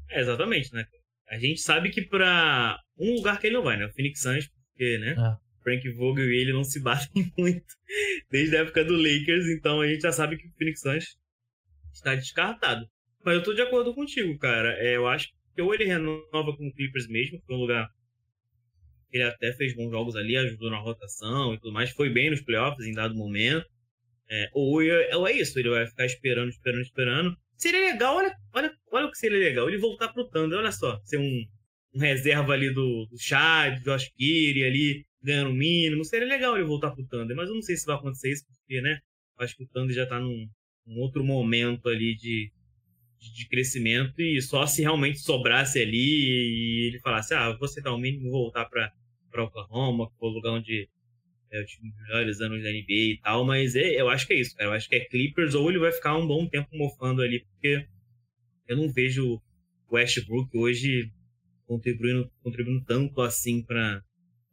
[0.10, 0.86] É, exatamente, né?
[1.30, 3.86] A gente sabe que pra um lugar que ele não vai, né?
[3.86, 5.16] O Phoenix Suns, porque, né?
[5.18, 5.64] É.
[5.64, 7.76] Frank Vogel e ele não se batem muito
[8.30, 11.18] desde a época do Lakers, então a gente já sabe que o Phoenix Suns
[11.94, 12.86] está descartado.
[13.24, 14.74] Mas eu tô de acordo contigo, cara.
[14.80, 17.88] É, eu acho que ou ele renova com o Clippers mesmo, que foi um lugar
[19.10, 22.30] que ele até fez bons jogos ali, ajudou na rotação e tudo mais, foi bem
[22.30, 23.68] nos playoffs em dado momento.
[24.30, 27.38] É, ou, é, ou é isso, ele vai ficar esperando, esperando, esperando.
[27.57, 30.99] Seria legal, olha, olha, olha o que seria legal, ele voltar pro Thunder, olha só,
[31.03, 31.45] ser um,
[31.93, 36.03] um reserva ali do, do Chad, do Josh Kiri ali, ganhando o mínimo.
[36.03, 38.82] Seria legal ele voltar pro Thunder, mas eu não sei se vai acontecer isso, porque,
[38.82, 38.99] né?
[39.39, 40.47] Acho que o Thunder já tá num,
[40.86, 42.51] num outro momento ali de,
[43.19, 47.91] de, de crescimento e só se realmente sobrasse ali e ele falasse, ah, vou aceitar
[47.91, 48.91] o mínimo e voltar pra,
[49.30, 50.89] pra Oklahoma, que foi o lugar onde
[51.52, 54.39] é, tive os melhores anos da NBA e tal, mas é, eu acho que é
[54.39, 54.70] isso, cara.
[54.70, 57.86] Eu acho que é Clippers ou ele vai ficar um bom tempo mofando ali, porque
[58.68, 59.41] eu não vejo
[59.88, 61.12] o Westbrook hoje
[61.68, 64.02] contribuindo, contribuindo tanto assim pra,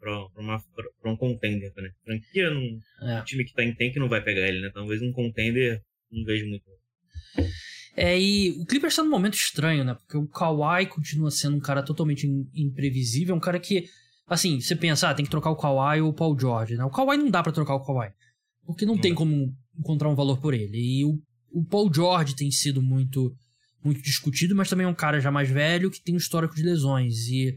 [0.00, 1.90] pra um contender, né?
[2.04, 3.20] Franquia, não, É.
[3.20, 4.70] um time que tá em tank não vai pegar ele, né?
[4.74, 5.80] Talvez um contender,
[6.10, 6.64] não vejo muito.
[7.96, 9.94] É, e o Clippers tá num momento estranho, né?
[9.94, 13.86] Porque o Kawhi continua sendo um cara totalmente im- imprevisível, um cara que,
[14.28, 16.84] assim, você pensa, ah, tem que trocar o Kawhi ou o Paul George, né?
[16.84, 18.10] O Kawhi não dá pra trocar o Kawhi,
[18.66, 20.76] porque não Não tem como encontrar um valor por ele.
[20.78, 21.18] E o,
[21.52, 23.32] o Paul George tem sido muito
[23.84, 26.62] muito discutido, mas também é um cara já mais velho que tem um histórico de
[26.64, 27.56] lesões e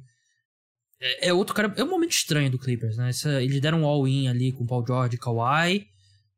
[0.99, 3.09] é, é outro cara, é um momento estranho do Clippers, né?
[3.09, 5.85] Essa- eles deram um all-in ali com o Paul George e Kawhi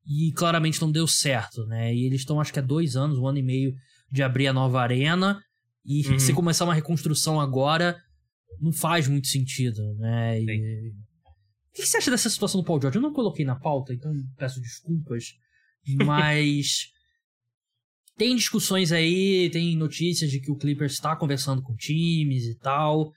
[0.07, 1.93] e claramente não deu certo, né?
[1.93, 3.73] E eles estão, acho que há dois anos, um ano e meio
[4.09, 5.41] de abrir a nova arena.
[5.85, 6.17] E Uhum.
[6.19, 7.97] se começar uma reconstrução agora,
[8.59, 10.41] não faz muito sentido, né?
[10.41, 10.89] E-.
[10.89, 12.97] O que que você acha dessa situação do Paul George?
[12.97, 15.33] Eu não coloquei na pauta, então peço desculpas.
[16.05, 16.89] Mas.
[18.17, 23.11] tem discussões aí, tem notícias de que o Clippers está conversando com times e tal.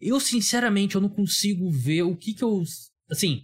[0.00, 2.62] Eu, sinceramente, eu não consigo ver o que que eu.
[3.10, 3.42] Assim.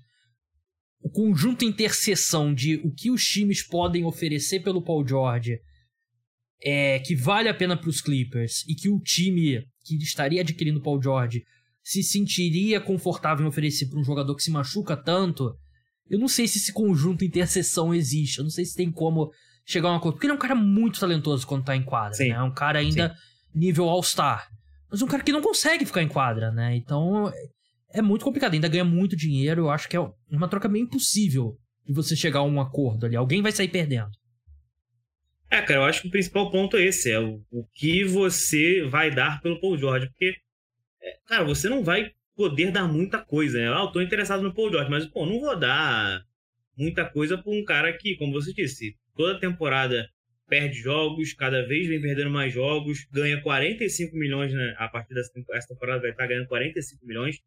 [1.00, 5.60] O conjunto interseção de o que os times podem oferecer pelo Paul George
[6.62, 10.78] é, que vale a pena para os Clippers e que o time que estaria adquirindo
[10.78, 11.42] o Paul George
[11.82, 15.56] se sentiria confortável em oferecer para um jogador que se machuca tanto,
[16.10, 18.38] eu não sei se esse conjunto interseção existe.
[18.38, 19.30] Eu não sei se tem como
[19.64, 20.14] chegar a um acordo.
[20.14, 22.30] Porque ele é um cara muito talentoso quando tá em quadra, Sim.
[22.30, 22.36] né?
[22.36, 23.14] É um cara ainda
[23.54, 24.48] nível All-Star.
[24.90, 26.74] Mas um cara que não consegue ficar em quadra, né?
[26.76, 27.32] Então
[27.92, 28.54] é muito complicado.
[28.54, 29.62] Ainda ganha muito dinheiro.
[29.62, 31.56] Eu acho que é uma troca meio impossível
[31.86, 33.16] de você chegar a um acordo ali.
[33.16, 34.10] Alguém vai sair perdendo.
[35.50, 38.82] É, cara, eu acho que o principal ponto é esse, é o, o que você
[38.82, 40.36] vai dar pelo Paul George, porque,
[41.02, 43.68] é, cara, você não vai poder dar muita coisa, né?
[43.72, 46.22] Ah, eu tô interessado no Paul George, mas, pô, não vou dar
[46.76, 50.08] muita coisa pra um cara que, como você disse, toda temporada
[50.48, 54.74] perde jogos, cada vez vem perdendo mais jogos, ganha 45 milhões, né?
[54.78, 57.38] A partir dessa tempo- essa temporada vai estar ganhando 45 milhões,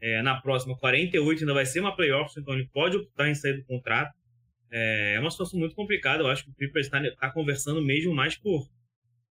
[0.00, 3.54] é, na próxima 48 ainda vai ser uma playoffs, então ele pode optar em sair
[3.54, 4.12] do contrato.
[4.70, 6.22] É, é uma situação muito complicada.
[6.22, 8.68] Eu acho que o Clippers está tá conversando mesmo mais por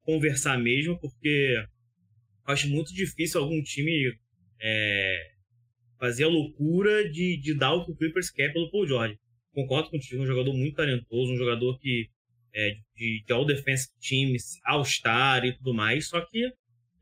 [0.04, 1.56] conversar mesmo, porque
[2.46, 4.14] acho muito difícil algum time
[4.60, 5.32] é,
[6.00, 9.20] fazer a loucura de, de dar o que o Clippers quer pelo Paul George.
[9.54, 12.10] Concordo contigo, um jogador muito talentoso, um jogador que
[12.54, 16.52] é, de, de All Defense Teams, All-Star e tudo mais, só que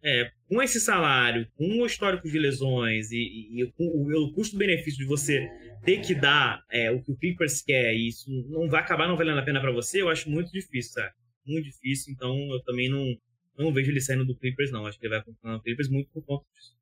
[0.04, 4.34] é, com esse salário, com o histórico de lesões e, e, e com o, o
[4.34, 5.48] custo-benefício de você
[5.84, 9.18] ter que dar é, o que o Clippers quer e isso não vai acabar não
[9.18, 11.14] valendo a pena para você, eu acho muito difícil, sabe?
[11.46, 13.16] Muito difícil, então eu também não,
[13.58, 14.86] não vejo ele saindo do Clippers, não.
[14.86, 16.78] Acho que ele vai continuar no Clippers muito por conta disso.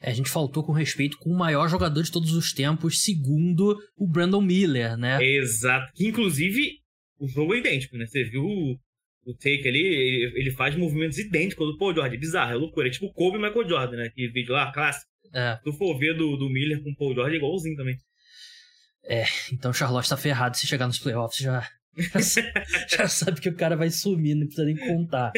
[0.00, 3.76] É, a gente faltou com respeito com o maior jogador de todos os tempos, segundo
[3.96, 5.18] o Brandon Miller, né?
[5.22, 5.92] Exato.
[5.94, 6.80] Que inclusive
[7.18, 8.06] o jogo é idêntico, né?
[8.06, 8.78] Você viu
[9.30, 12.16] o, take ali, ele, ele, faz movimentos idênticos do Paul George.
[12.16, 12.88] É bizarro, é loucura.
[12.88, 14.06] É tipo Kobe e Michael Jordan, né?
[14.06, 15.10] Aquele vídeo lá, clássico.
[15.32, 15.56] É.
[15.56, 17.98] Se tu for ver do, do Miller com o Paul George, é igualzinho também.
[19.04, 21.66] É, então o Charlotte tá ferrado se chegar nos playoffs já.
[22.88, 25.32] Já, sabe que o cara vai sumir, não precisa nem contar.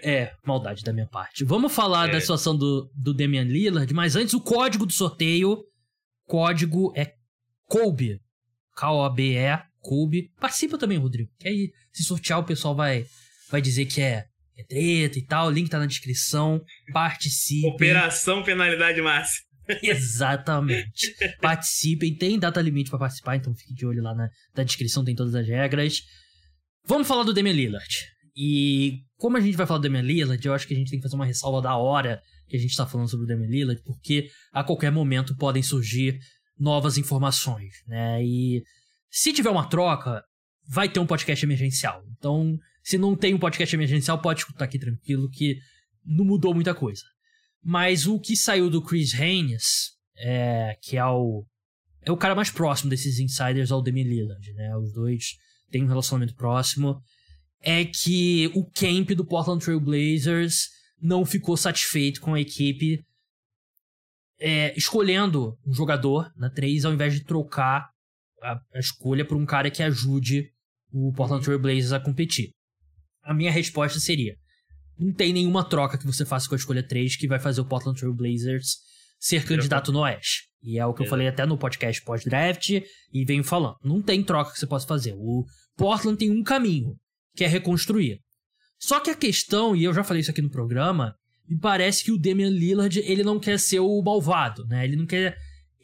[0.00, 1.42] É, maldade da minha parte.
[1.42, 2.12] Vamos falar é.
[2.12, 5.64] da situação do, do Damian Lillard, mas antes o código do sorteio.
[6.24, 7.14] Código é
[7.66, 8.20] Kobe.
[8.76, 10.30] K-O-B-E, Kobe.
[10.40, 11.30] Participa também, Rodrigo.
[11.38, 13.04] Que aí, se sortear, o pessoal vai,
[13.48, 14.24] vai dizer que é,
[14.58, 15.46] é treta e tal.
[15.46, 16.60] O link tá na descrição.
[16.92, 17.68] Participe.
[17.68, 19.46] Operação Penalidade Máxima.
[19.82, 21.14] Exatamente.
[21.40, 25.14] Participem, tem data limite para participar, então fique de olho lá na, na descrição, tem
[25.14, 26.02] todas as regras.
[26.84, 28.06] Vamos falar do Damian Lillard.
[28.36, 30.98] E como a gente vai falar do Damian Lillard, eu acho que a gente tem
[30.98, 33.82] que fazer uma ressalva da hora que a gente tá falando sobre o Damian Lillard,
[33.84, 36.18] porque a qualquer momento podem surgir
[36.58, 38.22] novas informações, né?
[38.22, 38.62] E
[39.16, 40.22] se tiver uma troca,
[40.68, 42.04] vai ter um podcast emergencial.
[42.18, 45.56] Então, se não tem um podcast emergencial, pode escutar aqui tranquilo que
[46.04, 47.00] não mudou muita coisa.
[47.64, 51.46] Mas o que saiu do Chris Haynes, é, que é o,
[52.02, 54.76] é o cara mais próximo desses insiders ao Demi Lillard, né?
[54.76, 55.38] Os dois
[55.70, 57.00] têm um relacionamento próximo.
[57.62, 60.68] É que o camp do Portland Trail Blazers
[61.00, 63.02] não ficou satisfeito com a equipe
[64.38, 67.95] é, escolhendo um jogador na 3 ao invés de trocar
[68.42, 70.50] a, a escolha por um cara que ajude
[70.92, 72.50] o Portland Trail Blazers a competir.
[73.22, 74.36] A minha resposta seria:
[74.98, 77.66] não tem nenhuma troca que você faça com a escolha 3 que vai fazer o
[77.66, 78.78] Portland Trail Blazers
[79.18, 80.48] ser candidato no Oeste.
[80.62, 83.76] E é o que eu falei até no podcast pós-draft e venho falando.
[83.84, 85.14] Não tem troca que você possa fazer.
[85.16, 85.44] O
[85.76, 86.96] Portland tem um caminho,
[87.34, 88.20] que é reconstruir.
[88.78, 91.14] Só que a questão, e eu já falei isso aqui no programa,
[91.48, 94.84] me parece que o Damian Lillard, ele não quer ser o malvado, né?
[94.84, 95.36] Ele não quer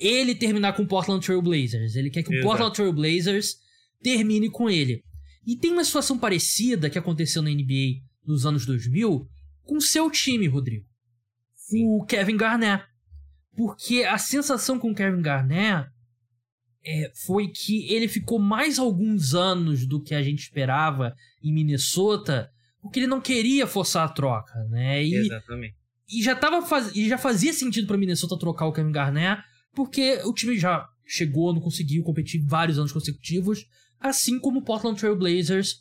[0.07, 1.95] ele terminar com o Portland Trail Blazers.
[1.97, 2.47] Ele quer que Exato.
[2.47, 3.57] o Portland Trail Blazers
[4.03, 5.03] termine com ele.
[5.47, 9.27] E tem uma situação parecida que aconteceu na NBA nos anos 2000
[9.65, 10.85] com seu time, Rodrigo.
[11.55, 11.85] Sim.
[11.87, 12.85] O Kevin Garnett.
[13.57, 15.91] Porque a sensação com o Kevin Garnett
[16.85, 22.51] é, foi que ele ficou mais alguns anos do que a gente esperava em Minnesota,
[22.81, 25.05] porque ele não queria forçar a troca, né?
[25.05, 25.77] E, Exatamente.
[26.09, 26.95] E já, tava faz...
[26.95, 29.43] e já fazia sentido para Minnesota trocar o Kevin Garnett,
[29.75, 33.67] porque o time já chegou, não conseguiu competir vários anos consecutivos,
[34.01, 35.77] assim como o Portland Trail Blazers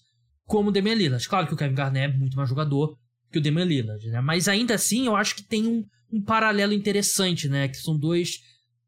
[0.46, 1.28] como o Damian Lillard.
[1.28, 2.98] Claro que o Kevin Garnett é muito mais jogador
[3.32, 4.20] que o Damian Lillard, né?
[4.20, 7.68] Mas ainda assim, eu acho que tem um, um paralelo interessante, né?
[7.70, 8.40] Que são dois,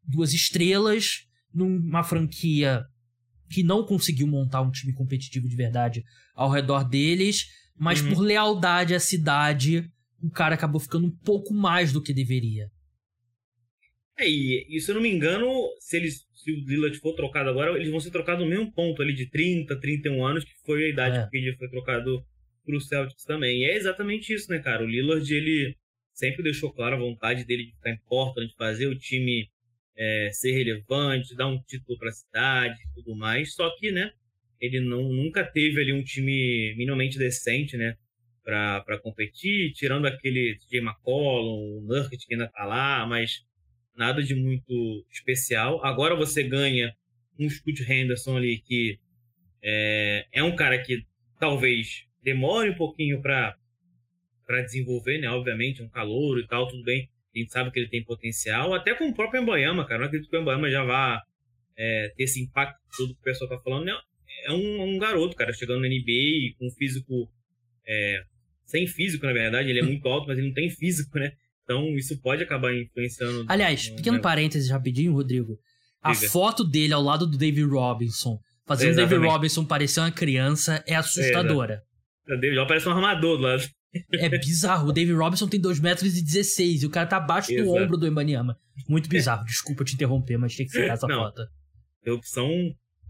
[0.06, 2.84] duas estrelas numa franquia
[3.48, 7.46] que não conseguiu montar um time competitivo de verdade ao redor deles,
[7.78, 8.12] mas uhum.
[8.12, 9.88] por lealdade à cidade,
[10.20, 12.68] o cara acabou ficando um pouco mais do que deveria.
[14.18, 15.50] É, e, e se eu não me engano,
[15.80, 19.00] se eles se o Lillard for trocado agora, eles vão ser trocados no mesmo ponto
[19.00, 21.26] ali de 30, 31 anos, que foi a idade é.
[21.26, 22.22] que ele foi trocado
[22.64, 23.62] pro Celtics também.
[23.62, 24.84] E é exatamente isso, né, cara?
[24.84, 25.74] O Lillard, ele
[26.12, 29.48] sempre deixou claro a vontade dele de ficar em Portland, de fazer o time
[29.96, 33.54] é, ser relevante, dar um título para a cidade e tudo mais.
[33.54, 34.12] Só que, né,
[34.60, 37.96] ele não, nunca teve ali um time minimamente decente, né,
[38.44, 40.78] para competir, tirando aquele J.
[40.78, 43.42] McCollum, o Nurkic que ainda tá lá, mas
[43.96, 45.84] nada de muito especial.
[45.84, 46.94] Agora você ganha
[47.38, 48.98] um Scoot Henderson ali que
[49.62, 51.04] é, é um cara que
[51.38, 53.56] talvez demore um pouquinho para
[54.46, 55.30] para desenvolver, né?
[55.30, 57.08] Obviamente, um calor e tal, tudo bem.
[57.34, 60.00] A gente sabe que ele tem potencial, até com o próprio Embayama, cara.
[60.00, 61.22] Não acredito que o Embayama já vá
[61.76, 63.86] é, ter esse impacto todo que o pessoal tá falando.
[63.86, 63.98] Né?
[64.44, 67.30] É um, um, garoto, cara, chegando na NBA com físico.
[67.86, 68.22] É,
[68.66, 69.70] sem físico, na verdade.
[69.70, 71.32] Ele é muito alto, mas ele não tem físico, né?
[71.64, 73.44] Então, isso pode acabar influenciando.
[73.48, 75.58] Aliás, pequeno parênteses rapidinho, Rodrigo.
[76.02, 76.28] A Diga.
[76.28, 80.94] foto dele ao lado do David Robinson, fazendo o David Robinson parecer uma criança, é
[80.94, 81.82] assustadora.
[82.28, 83.62] É, o David Robinson parece um armador do lado.
[84.12, 84.88] É bizarro.
[84.88, 87.68] O David Robinson tem 2 metros e 16 e o cara tá abaixo Exato.
[87.68, 88.58] do ombro do Embanyama.
[88.88, 89.44] Muito bizarro.
[89.44, 91.42] Desculpa te interromper, mas tinha que ser essa Não, foto.
[92.04, 92.50] É opção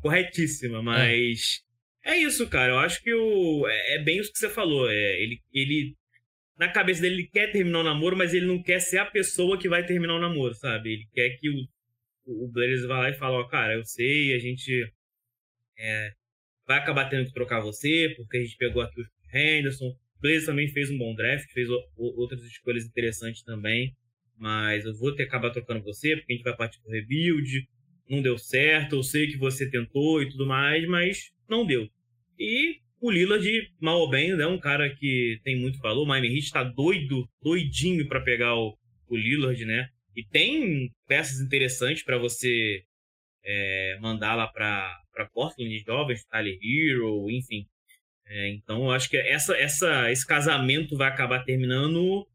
[0.01, 1.63] corretíssima, mas
[2.05, 2.13] é.
[2.13, 2.73] é, isso, cara.
[2.73, 4.89] Eu acho que o, é, é bem isso que você falou.
[4.89, 5.97] É, ele, ele,
[6.59, 9.59] na cabeça dele, ele quer terminar o namoro, mas ele não quer ser a pessoa
[9.59, 10.93] que vai terminar o namoro, sabe?
[10.93, 14.39] Ele quer que o, o Blazers vá lá e fale, ó, cara, eu sei, a
[14.39, 14.93] gente
[15.79, 16.13] é,
[16.67, 19.87] vai acabar tendo que trocar você, porque a gente pegou aqui o Henderson.
[19.87, 23.95] O Blazers também fez um bom draft, fez o, o, outras escolhas interessantes também.
[24.37, 27.69] Mas eu vou ter que acabar trocando você, porque a gente vai partir pro rebuild.
[28.09, 31.89] Não deu certo, eu sei que você tentou e tudo mais, mas não deu.
[32.39, 33.47] E o Lillard,
[33.81, 36.05] mal ou bem, é né, um cara que tem muito valor.
[36.05, 38.75] O Miami Heat tá doido, doidinho para pegar o,
[39.09, 39.89] o Lillard, né?
[40.17, 42.83] E tem peças interessantes para você
[43.45, 47.67] é, mandar lá para Portland, jovens, Tyler Hero, enfim.
[48.27, 52.27] É, então, eu acho que essa, essa, esse casamento vai acabar terminando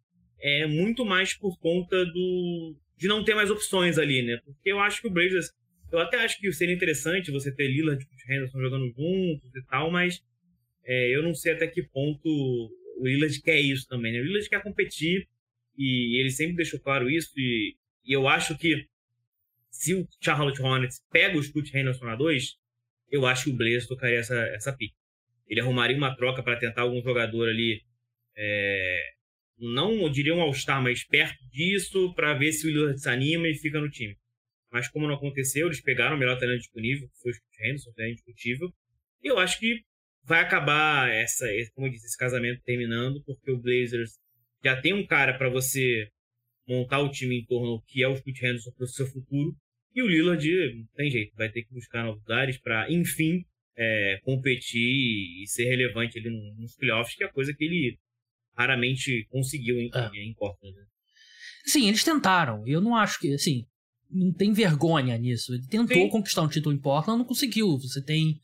[0.41, 4.39] é muito mais por conta do de não ter mais opções ali, né?
[4.45, 5.51] Porque eu acho que o Blazers,
[5.91, 9.89] eu até acho que seria interessante você ter Lillard e Henderson jogando juntos e tal,
[9.89, 10.21] mas
[10.89, 14.21] é, eu não sei até que ponto o Lillard quer isso também, né?
[14.21, 15.27] O Lillard quer competir
[15.77, 18.87] e ele sempre deixou claro isso e, e eu acho que
[19.69, 22.55] se o Charlotte Hornets pega o Scoot Henderson a 2,
[23.11, 24.95] eu acho que o Blazers tocaria essa, essa pique.
[25.47, 27.83] Ele arrumaria uma troca para tentar algum jogador ali,
[28.35, 29.11] é,
[29.59, 33.47] não eu diria um All-Star, mas perto disso, para ver se o Lillard se anima
[33.47, 34.17] e fica no time.
[34.71, 37.91] Mas como não aconteceu, eles pegaram o melhor talento disponível, que foi o Scoot Henderson,
[37.99, 38.73] é indiscutível.
[39.21, 39.83] Eu acho que
[40.29, 44.11] vai acabar essa, como eu disse, esse casamento terminando, porque o Blazers
[44.63, 46.07] já tem um cara para você
[46.67, 49.57] montar o time em torno que é o Scoot Henderson para o seu futuro.
[49.95, 53.43] E o Lillard, não tem jeito, vai ter que buscar novos lugares para, enfim,
[53.75, 57.97] é, competir e ser relevante ali nos playoffs, que é a coisa que ele
[58.55, 60.09] raramente conseguiu em, é.
[60.23, 60.77] em Portland.
[60.77, 60.85] Né?
[61.65, 62.67] Sim, eles tentaram.
[62.67, 63.65] Eu não acho que, assim,
[64.11, 65.55] não tem vergonha nisso.
[65.55, 66.09] Ele tentou Sim.
[66.09, 67.79] conquistar um título em Portland, não conseguiu.
[67.79, 68.39] Você tem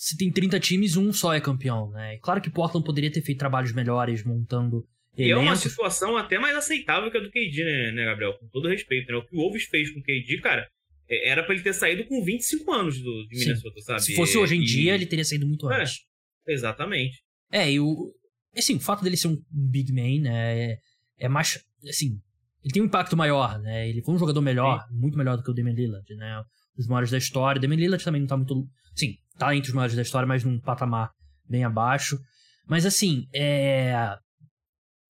[0.00, 2.16] se tem 30 times, um só é campeão, né?
[2.22, 4.82] Claro que Portland poderia ter feito trabalhos melhores montando
[5.14, 8.32] e é uma situação até mais aceitável que a do KD, né, né, Gabriel?
[8.38, 9.18] Com todo respeito, né?
[9.18, 10.66] O que o Wolves fez com o KD, cara,
[11.06, 13.84] é, era para ele ter saído com 25 anos do, de Minnesota, Sim.
[13.84, 14.02] sabe?
[14.02, 14.64] Se fosse hoje em e...
[14.64, 16.06] dia, ele teria saído muito é, antes.
[16.46, 17.22] Exatamente.
[17.52, 18.10] É, e o.
[18.56, 20.70] Assim, o fato dele ser um big man, né?
[20.70, 20.78] É,
[21.18, 21.62] é mais.
[21.86, 22.18] Assim,
[22.64, 23.86] ele tem um impacto maior, né?
[23.86, 24.94] Ele foi um jogador melhor, Sim.
[24.94, 26.42] muito melhor do que o Damian Lillard, né?
[26.78, 27.58] Os maiores da história.
[27.58, 28.66] O Damian Lillard também não tá muito.
[28.94, 31.10] Sim, tá entre os maiores da história, mas num patamar
[31.48, 32.18] bem abaixo.
[32.68, 34.14] Mas assim, é.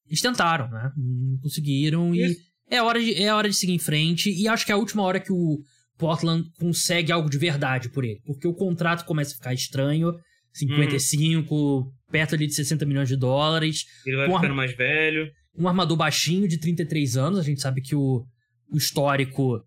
[0.07, 0.91] Eles tentaram, né?
[0.97, 2.35] Não conseguiram Isso.
[2.69, 4.31] e é hora, de, é hora de seguir em frente.
[4.31, 5.61] E acho que é a última hora que o
[5.99, 8.21] Portland consegue algo de verdade por ele.
[8.25, 10.15] Porque o contrato começa a ficar estranho.
[10.53, 11.93] 55, hum.
[12.11, 13.85] perto ali de 60 milhões de dólares.
[14.05, 15.31] Ele vai ficando mais velho.
[15.57, 17.39] Um armador baixinho de 33 anos.
[17.39, 18.25] A gente sabe que o,
[18.73, 19.63] o histórico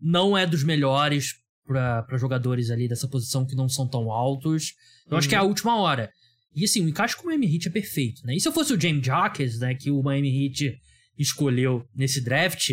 [0.00, 1.32] não é dos melhores
[1.68, 4.72] para jogadores ali dessa posição que não são tão altos.
[5.08, 5.48] Eu acho que é a uhum.
[5.48, 6.10] última hora.
[6.54, 8.34] E assim, o encaixe com o Miami Heat é perfeito, né?
[8.34, 10.74] E se eu fosse o James Jacques, né, que o Miami Heat
[11.18, 12.70] escolheu nesse draft,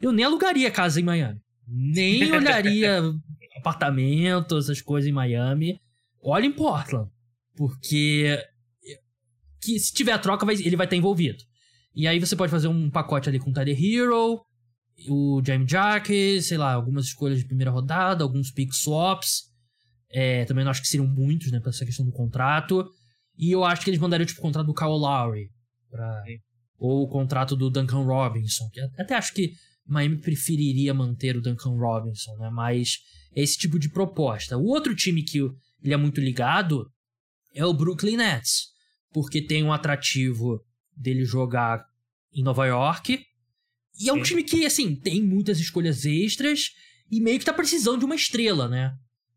[0.00, 1.40] eu nem alugaria casa em Miami.
[1.66, 3.02] Nem olharia
[3.58, 5.80] apartamento, essas coisas em Miami.
[6.22, 7.10] Olha em Portland.
[7.56, 8.38] Porque
[9.60, 11.42] que se tiver a troca, vai, ele vai estar envolvido.
[11.94, 14.40] E aí você pode fazer um pacote ali com o Tyler Hero,
[15.08, 19.44] o James Jacques, sei lá, algumas escolhas de primeira rodada, alguns pick swaps.
[20.10, 22.88] É, também não acho que seriam muitos, né, pra essa questão do contrato.
[23.36, 25.50] E eu acho que eles mandariam, tipo, o contrato do Kyle Lowry.
[25.90, 26.24] Pra...
[26.78, 28.68] Ou o contrato do Duncan Robinson.
[28.70, 29.52] Que até acho que
[29.86, 32.50] Miami preferiria manter o Duncan Robinson, né?
[32.50, 32.98] Mas
[33.34, 34.56] é esse tipo de proposta.
[34.56, 35.38] O outro time que
[35.82, 36.90] ele é muito ligado
[37.54, 38.68] é o Brooklyn Nets.
[39.12, 40.60] Porque tem um atrativo
[40.96, 41.84] dele jogar
[42.32, 43.24] em Nova York.
[43.98, 44.22] E é um Sim.
[44.22, 46.70] time que, assim, tem muitas escolhas extras
[47.10, 48.92] e meio que tá precisando de uma estrela, né?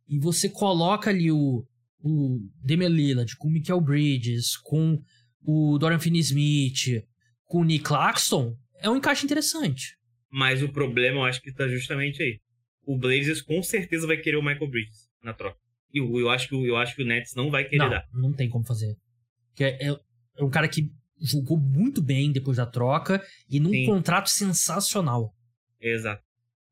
[0.07, 1.65] E você coloca ali o,
[2.01, 5.01] o Damian Lillard, com o Michael Bridges, com
[5.41, 7.03] o Dorian Finney-Smith,
[7.45, 9.97] com o Nick Claxton, é um encaixe interessante.
[10.31, 12.39] Mas o problema, eu acho que tá justamente aí.
[12.85, 15.57] O Blazers com certeza vai querer o Michael Bridges na troca.
[15.93, 18.07] E eu, eu, acho, que, eu acho que o Nets não vai querer não, dar.
[18.13, 18.95] Não tem como fazer.
[19.49, 20.91] Porque é, é um cara que
[21.21, 23.85] jogou muito bem depois da troca e num Sim.
[23.85, 25.33] contrato sensacional.
[25.79, 26.23] Exato.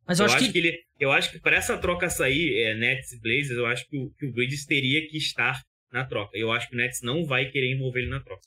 [0.07, 0.51] Mas eu, eu acho, acho que...
[0.53, 0.57] que...
[0.57, 3.97] ele, eu acho que para essa troca sair, é, Nets e Blazers, eu acho que
[3.97, 6.37] o, que o Bridges teria que estar na troca.
[6.37, 8.41] Eu acho que o Nets não vai querer envolver ele na troca.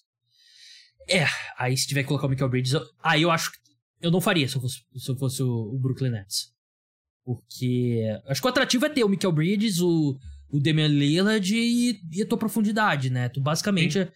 [1.08, 1.26] É,
[1.58, 3.58] aí se tiver que colocar o Michael Bridges, eu, aí eu acho que
[4.00, 6.52] eu não faria se eu fosse, se eu fosse o, o, Brooklyn Nets.
[7.24, 10.16] Porque acho que o atrativo é ter o Michael Bridges, o,
[10.48, 13.28] o Damian Lillard e, e a tua profundidade, né?
[13.28, 14.10] Tu basicamente Sim.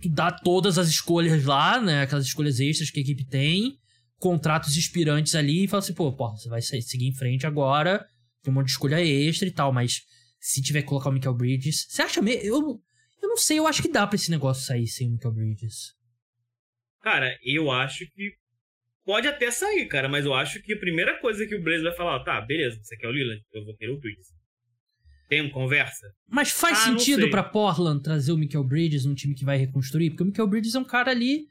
[0.00, 2.02] Tu dá todas as escolhas lá, né?
[2.02, 3.78] Aquelas escolhas extras que a equipe tem
[4.18, 8.06] contratos expirantes ali e fala assim, pô, porra, você vai seguir em frente agora,
[8.42, 10.02] tem um monte de escolha extra e tal, mas
[10.40, 11.86] se tiver que colocar o Michael Bridges.
[11.88, 12.42] Você acha mesmo?
[12.42, 12.82] Eu,
[13.22, 15.94] eu não sei, eu acho que dá pra esse negócio sair sem o Michael Bridges.
[17.02, 18.32] Cara, eu acho que
[19.04, 21.94] pode até sair, cara, mas eu acho que a primeira coisa que o Blaze vai
[21.94, 23.42] falar, tá, beleza, você quer o Lillard?
[23.52, 24.28] Eu vou querer o Bridges.
[25.28, 26.06] Tem uma conversa?
[26.28, 30.10] Mas faz Ah, sentido pra Portland trazer o Michael Bridges num time que vai reconstruir?
[30.10, 31.46] Porque o Michael Bridges é um cara ali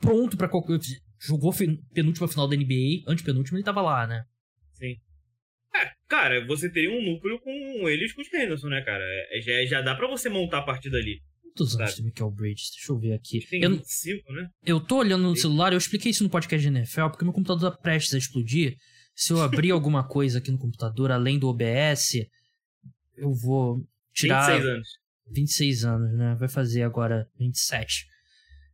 [0.00, 0.78] pronto pra qualquer.
[1.20, 1.54] Jogou
[1.94, 4.24] penúltima final da NBA, antepenúltima ele tava lá, né?
[4.72, 4.96] Sim.
[5.74, 9.04] É, cara, você teria um núcleo com ele e com o Henderson, né, cara?
[9.30, 11.20] É, já, já dá pra você montar a partir dali.
[11.54, 12.70] Quantos anos tem Michael Bridges?
[12.74, 13.46] Deixa eu ver aqui.
[13.46, 14.48] Tem Eu, 25, né?
[14.66, 15.42] eu tô olhando no Sim.
[15.42, 18.76] celular, eu expliquei isso no podcast de NFL, porque meu computador tá prestes a explodir.
[19.14, 22.16] Se eu abrir alguma coisa aqui no computador, além do OBS,
[23.22, 24.46] eu vou tirar.
[24.50, 24.88] 26 anos.
[25.30, 26.36] 26 anos, né?
[26.38, 28.06] Vai fazer agora 27.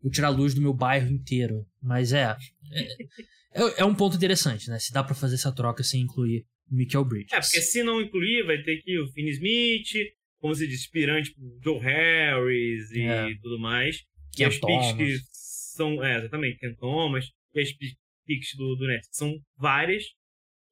[0.03, 1.67] Vou tirar a luz do meu bairro inteiro.
[1.83, 2.37] Mas é.
[2.73, 4.79] É, é- é um ponto interessante, né?
[4.79, 7.33] Se dá pra fazer essa troca sem incluir o Michael Bridges.
[7.33, 11.33] É, porque se não incluir, vai ter que o Finney Smith, como se diz, aspirante
[11.35, 13.35] pro Joe Harris e É.
[13.43, 14.05] tudo mais.
[14.37, 16.03] Ken e as picks que são.
[16.05, 17.27] É, exatamente, Ken Thomas.
[17.55, 17.97] E as pi-
[18.27, 20.05] picks do, do Nets são várias.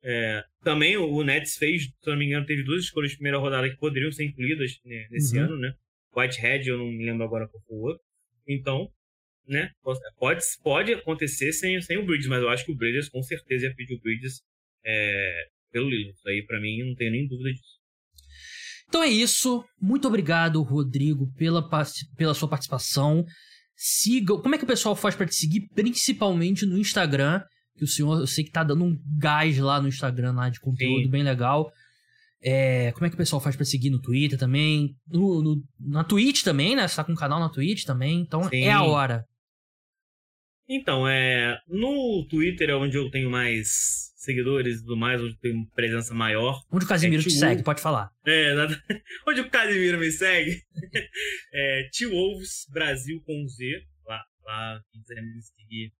[0.08, 3.68] É, também o, Nets fez, se não me engano, teve duas escolhas de primeira rodada
[3.68, 5.44] que poderiam ser incluídas né, nesse Uhum.
[5.44, 5.74] ano, né?
[6.16, 8.02] Whitehead, eu não me lembro agora qual foi o outro.
[8.46, 8.88] Então,
[9.48, 9.72] né?
[10.16, 13.66] Pode, pode acontecer sem, sem o Bridges, mas eu acho que o Bridges com certeza
[13.66, 14.40] ia pedir o Bridges
[14.84, 16.16] é, pelo Lillard.
[16.16, 17.76] Isso aí, pra mim, não tenho nem dúvida disso.
[18.88, 19.64] Então é isso.
[19.80, 21.68] Muito obrigado, Rodrigo, pela,
[22.16, 23.24] pela sua participação.
[23.74, 24.38] Siga.
[24.38, 25.68] Como é que o pessoal faz pra te seguir?
[25.74, 27.42] Principalmente no Instagram.
[27.76, 30.60] Que o senhor, eu sei que tá dando um gás lá no Instagram lá de
[30.60, 31.10] conteúdo Sim.
[31.10, 31.70] bem legal.
[32.42, 34.94] É, como é que o pessoal faz pra seguir no Twitter também?
[35.06, 36.86] No, no- na Twitch também, né?
[36.86, 38.20] Você tá com um canal na Twitch também.
[38.20, 38.62] Então Sim.
[38.64, 39.24] é a hora.
[40.68, 45.38] Então, é, no Twitter é onde eu tenho mais seguidores e tudo mais, onde eu
[45.38, 46.60] tenho presença maior.
[46.72, 48.10] Onde o Casimiro É, te segue, pode falar.
[48.24, 48.82] É, nada-
[49.28, 50.62] onde o Casimiro me segue.
[51.52, 53.80] É, Tio Wolves Brasil com Z.
[54.06, 55.92] Lá, lá quem quiser me seguir.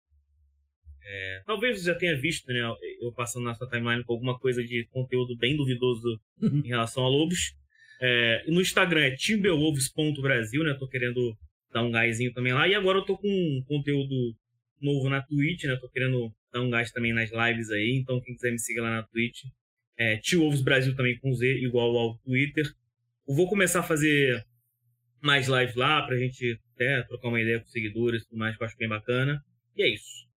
[1.09, 2.59] É, talvez você já tenha visto, né?
[3.01, 6.61] Eu passando na sua timeline com alguma coisa de conteúdo bem duvidoso Uhum.
[6.65, 7.53] em relação a Lobos.
[8.01, 10.73] É, no Instagram é timberwolves.brasil, né?
[10.77, 11.33] Tô querendo
[11.71, 12.67] dar um gásinho também lá.
[12.67, 14.35] E agora eu tô com um conteúdo
[14.81, 15.75] novo na Twitch, né?
[15.77, 17.97] Tô querendo dar um gás também nas lives aí.
[18.01, 19.43] Então quem quiser me seguir lá na Twitch.
[19.97, 22.65] É, Tio Wolves Brasil também com Z, igual ao Twitter.
[23.27, 24.45] Eu vou começar a fazer
[25.21, 28.55] mais lives lá pra gente até trocar uma ideia com os seguidores e tudo mais,
[28.55, 29.41] que eu acho bem bacana.
[29.75, 30.27] E é isso.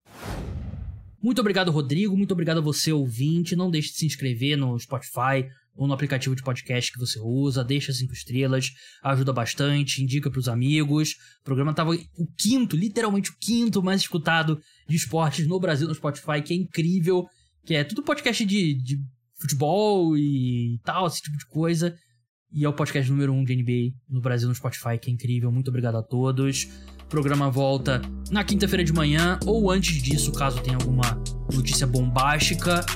[1.23, 2.17] Muito obrigado, Rodrigo.
[2.17, 3.55] Muito obrigado a você, ouvinte.
[3.55, 7.63] Não deixe de se inscrever no Spotify ou no aplicativo de podcast que você usa.
[7.63, 8.71] Deixa cinco estrelas,
[9.03, 11.13] ajuda bastante, indica pros amigos.
[11.41, 15.95] O programa tava o quinto, literalmente o quinto mais escutado de esportes no Brasil no
[15.95, 17.27] Spotify, que é incrível.
[17.65, 18.99] Que é tudo podcast de, de
[19.39, 21.95] futebol e tal, esse tipo de coisa.
[22.53, 25.53] E é o podcast número um de NBA no Brasil no Spotify, que é incrível.
[25.53, 26.67] Muito obrigado a todos.
[27.11, 28.01] Programa volta
[28.31, 31.21] na quinta-feira de manhã ou antes disso, caso tenha alguma
[31.53, 32.87] notícia bombástica.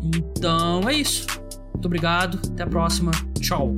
[0.00, 1.26] Então é isso.
[1.74, 2.38] Muito obrigado.
[2.52, 3.10] Até a próxima.
[3.40, 3.76] Tchau.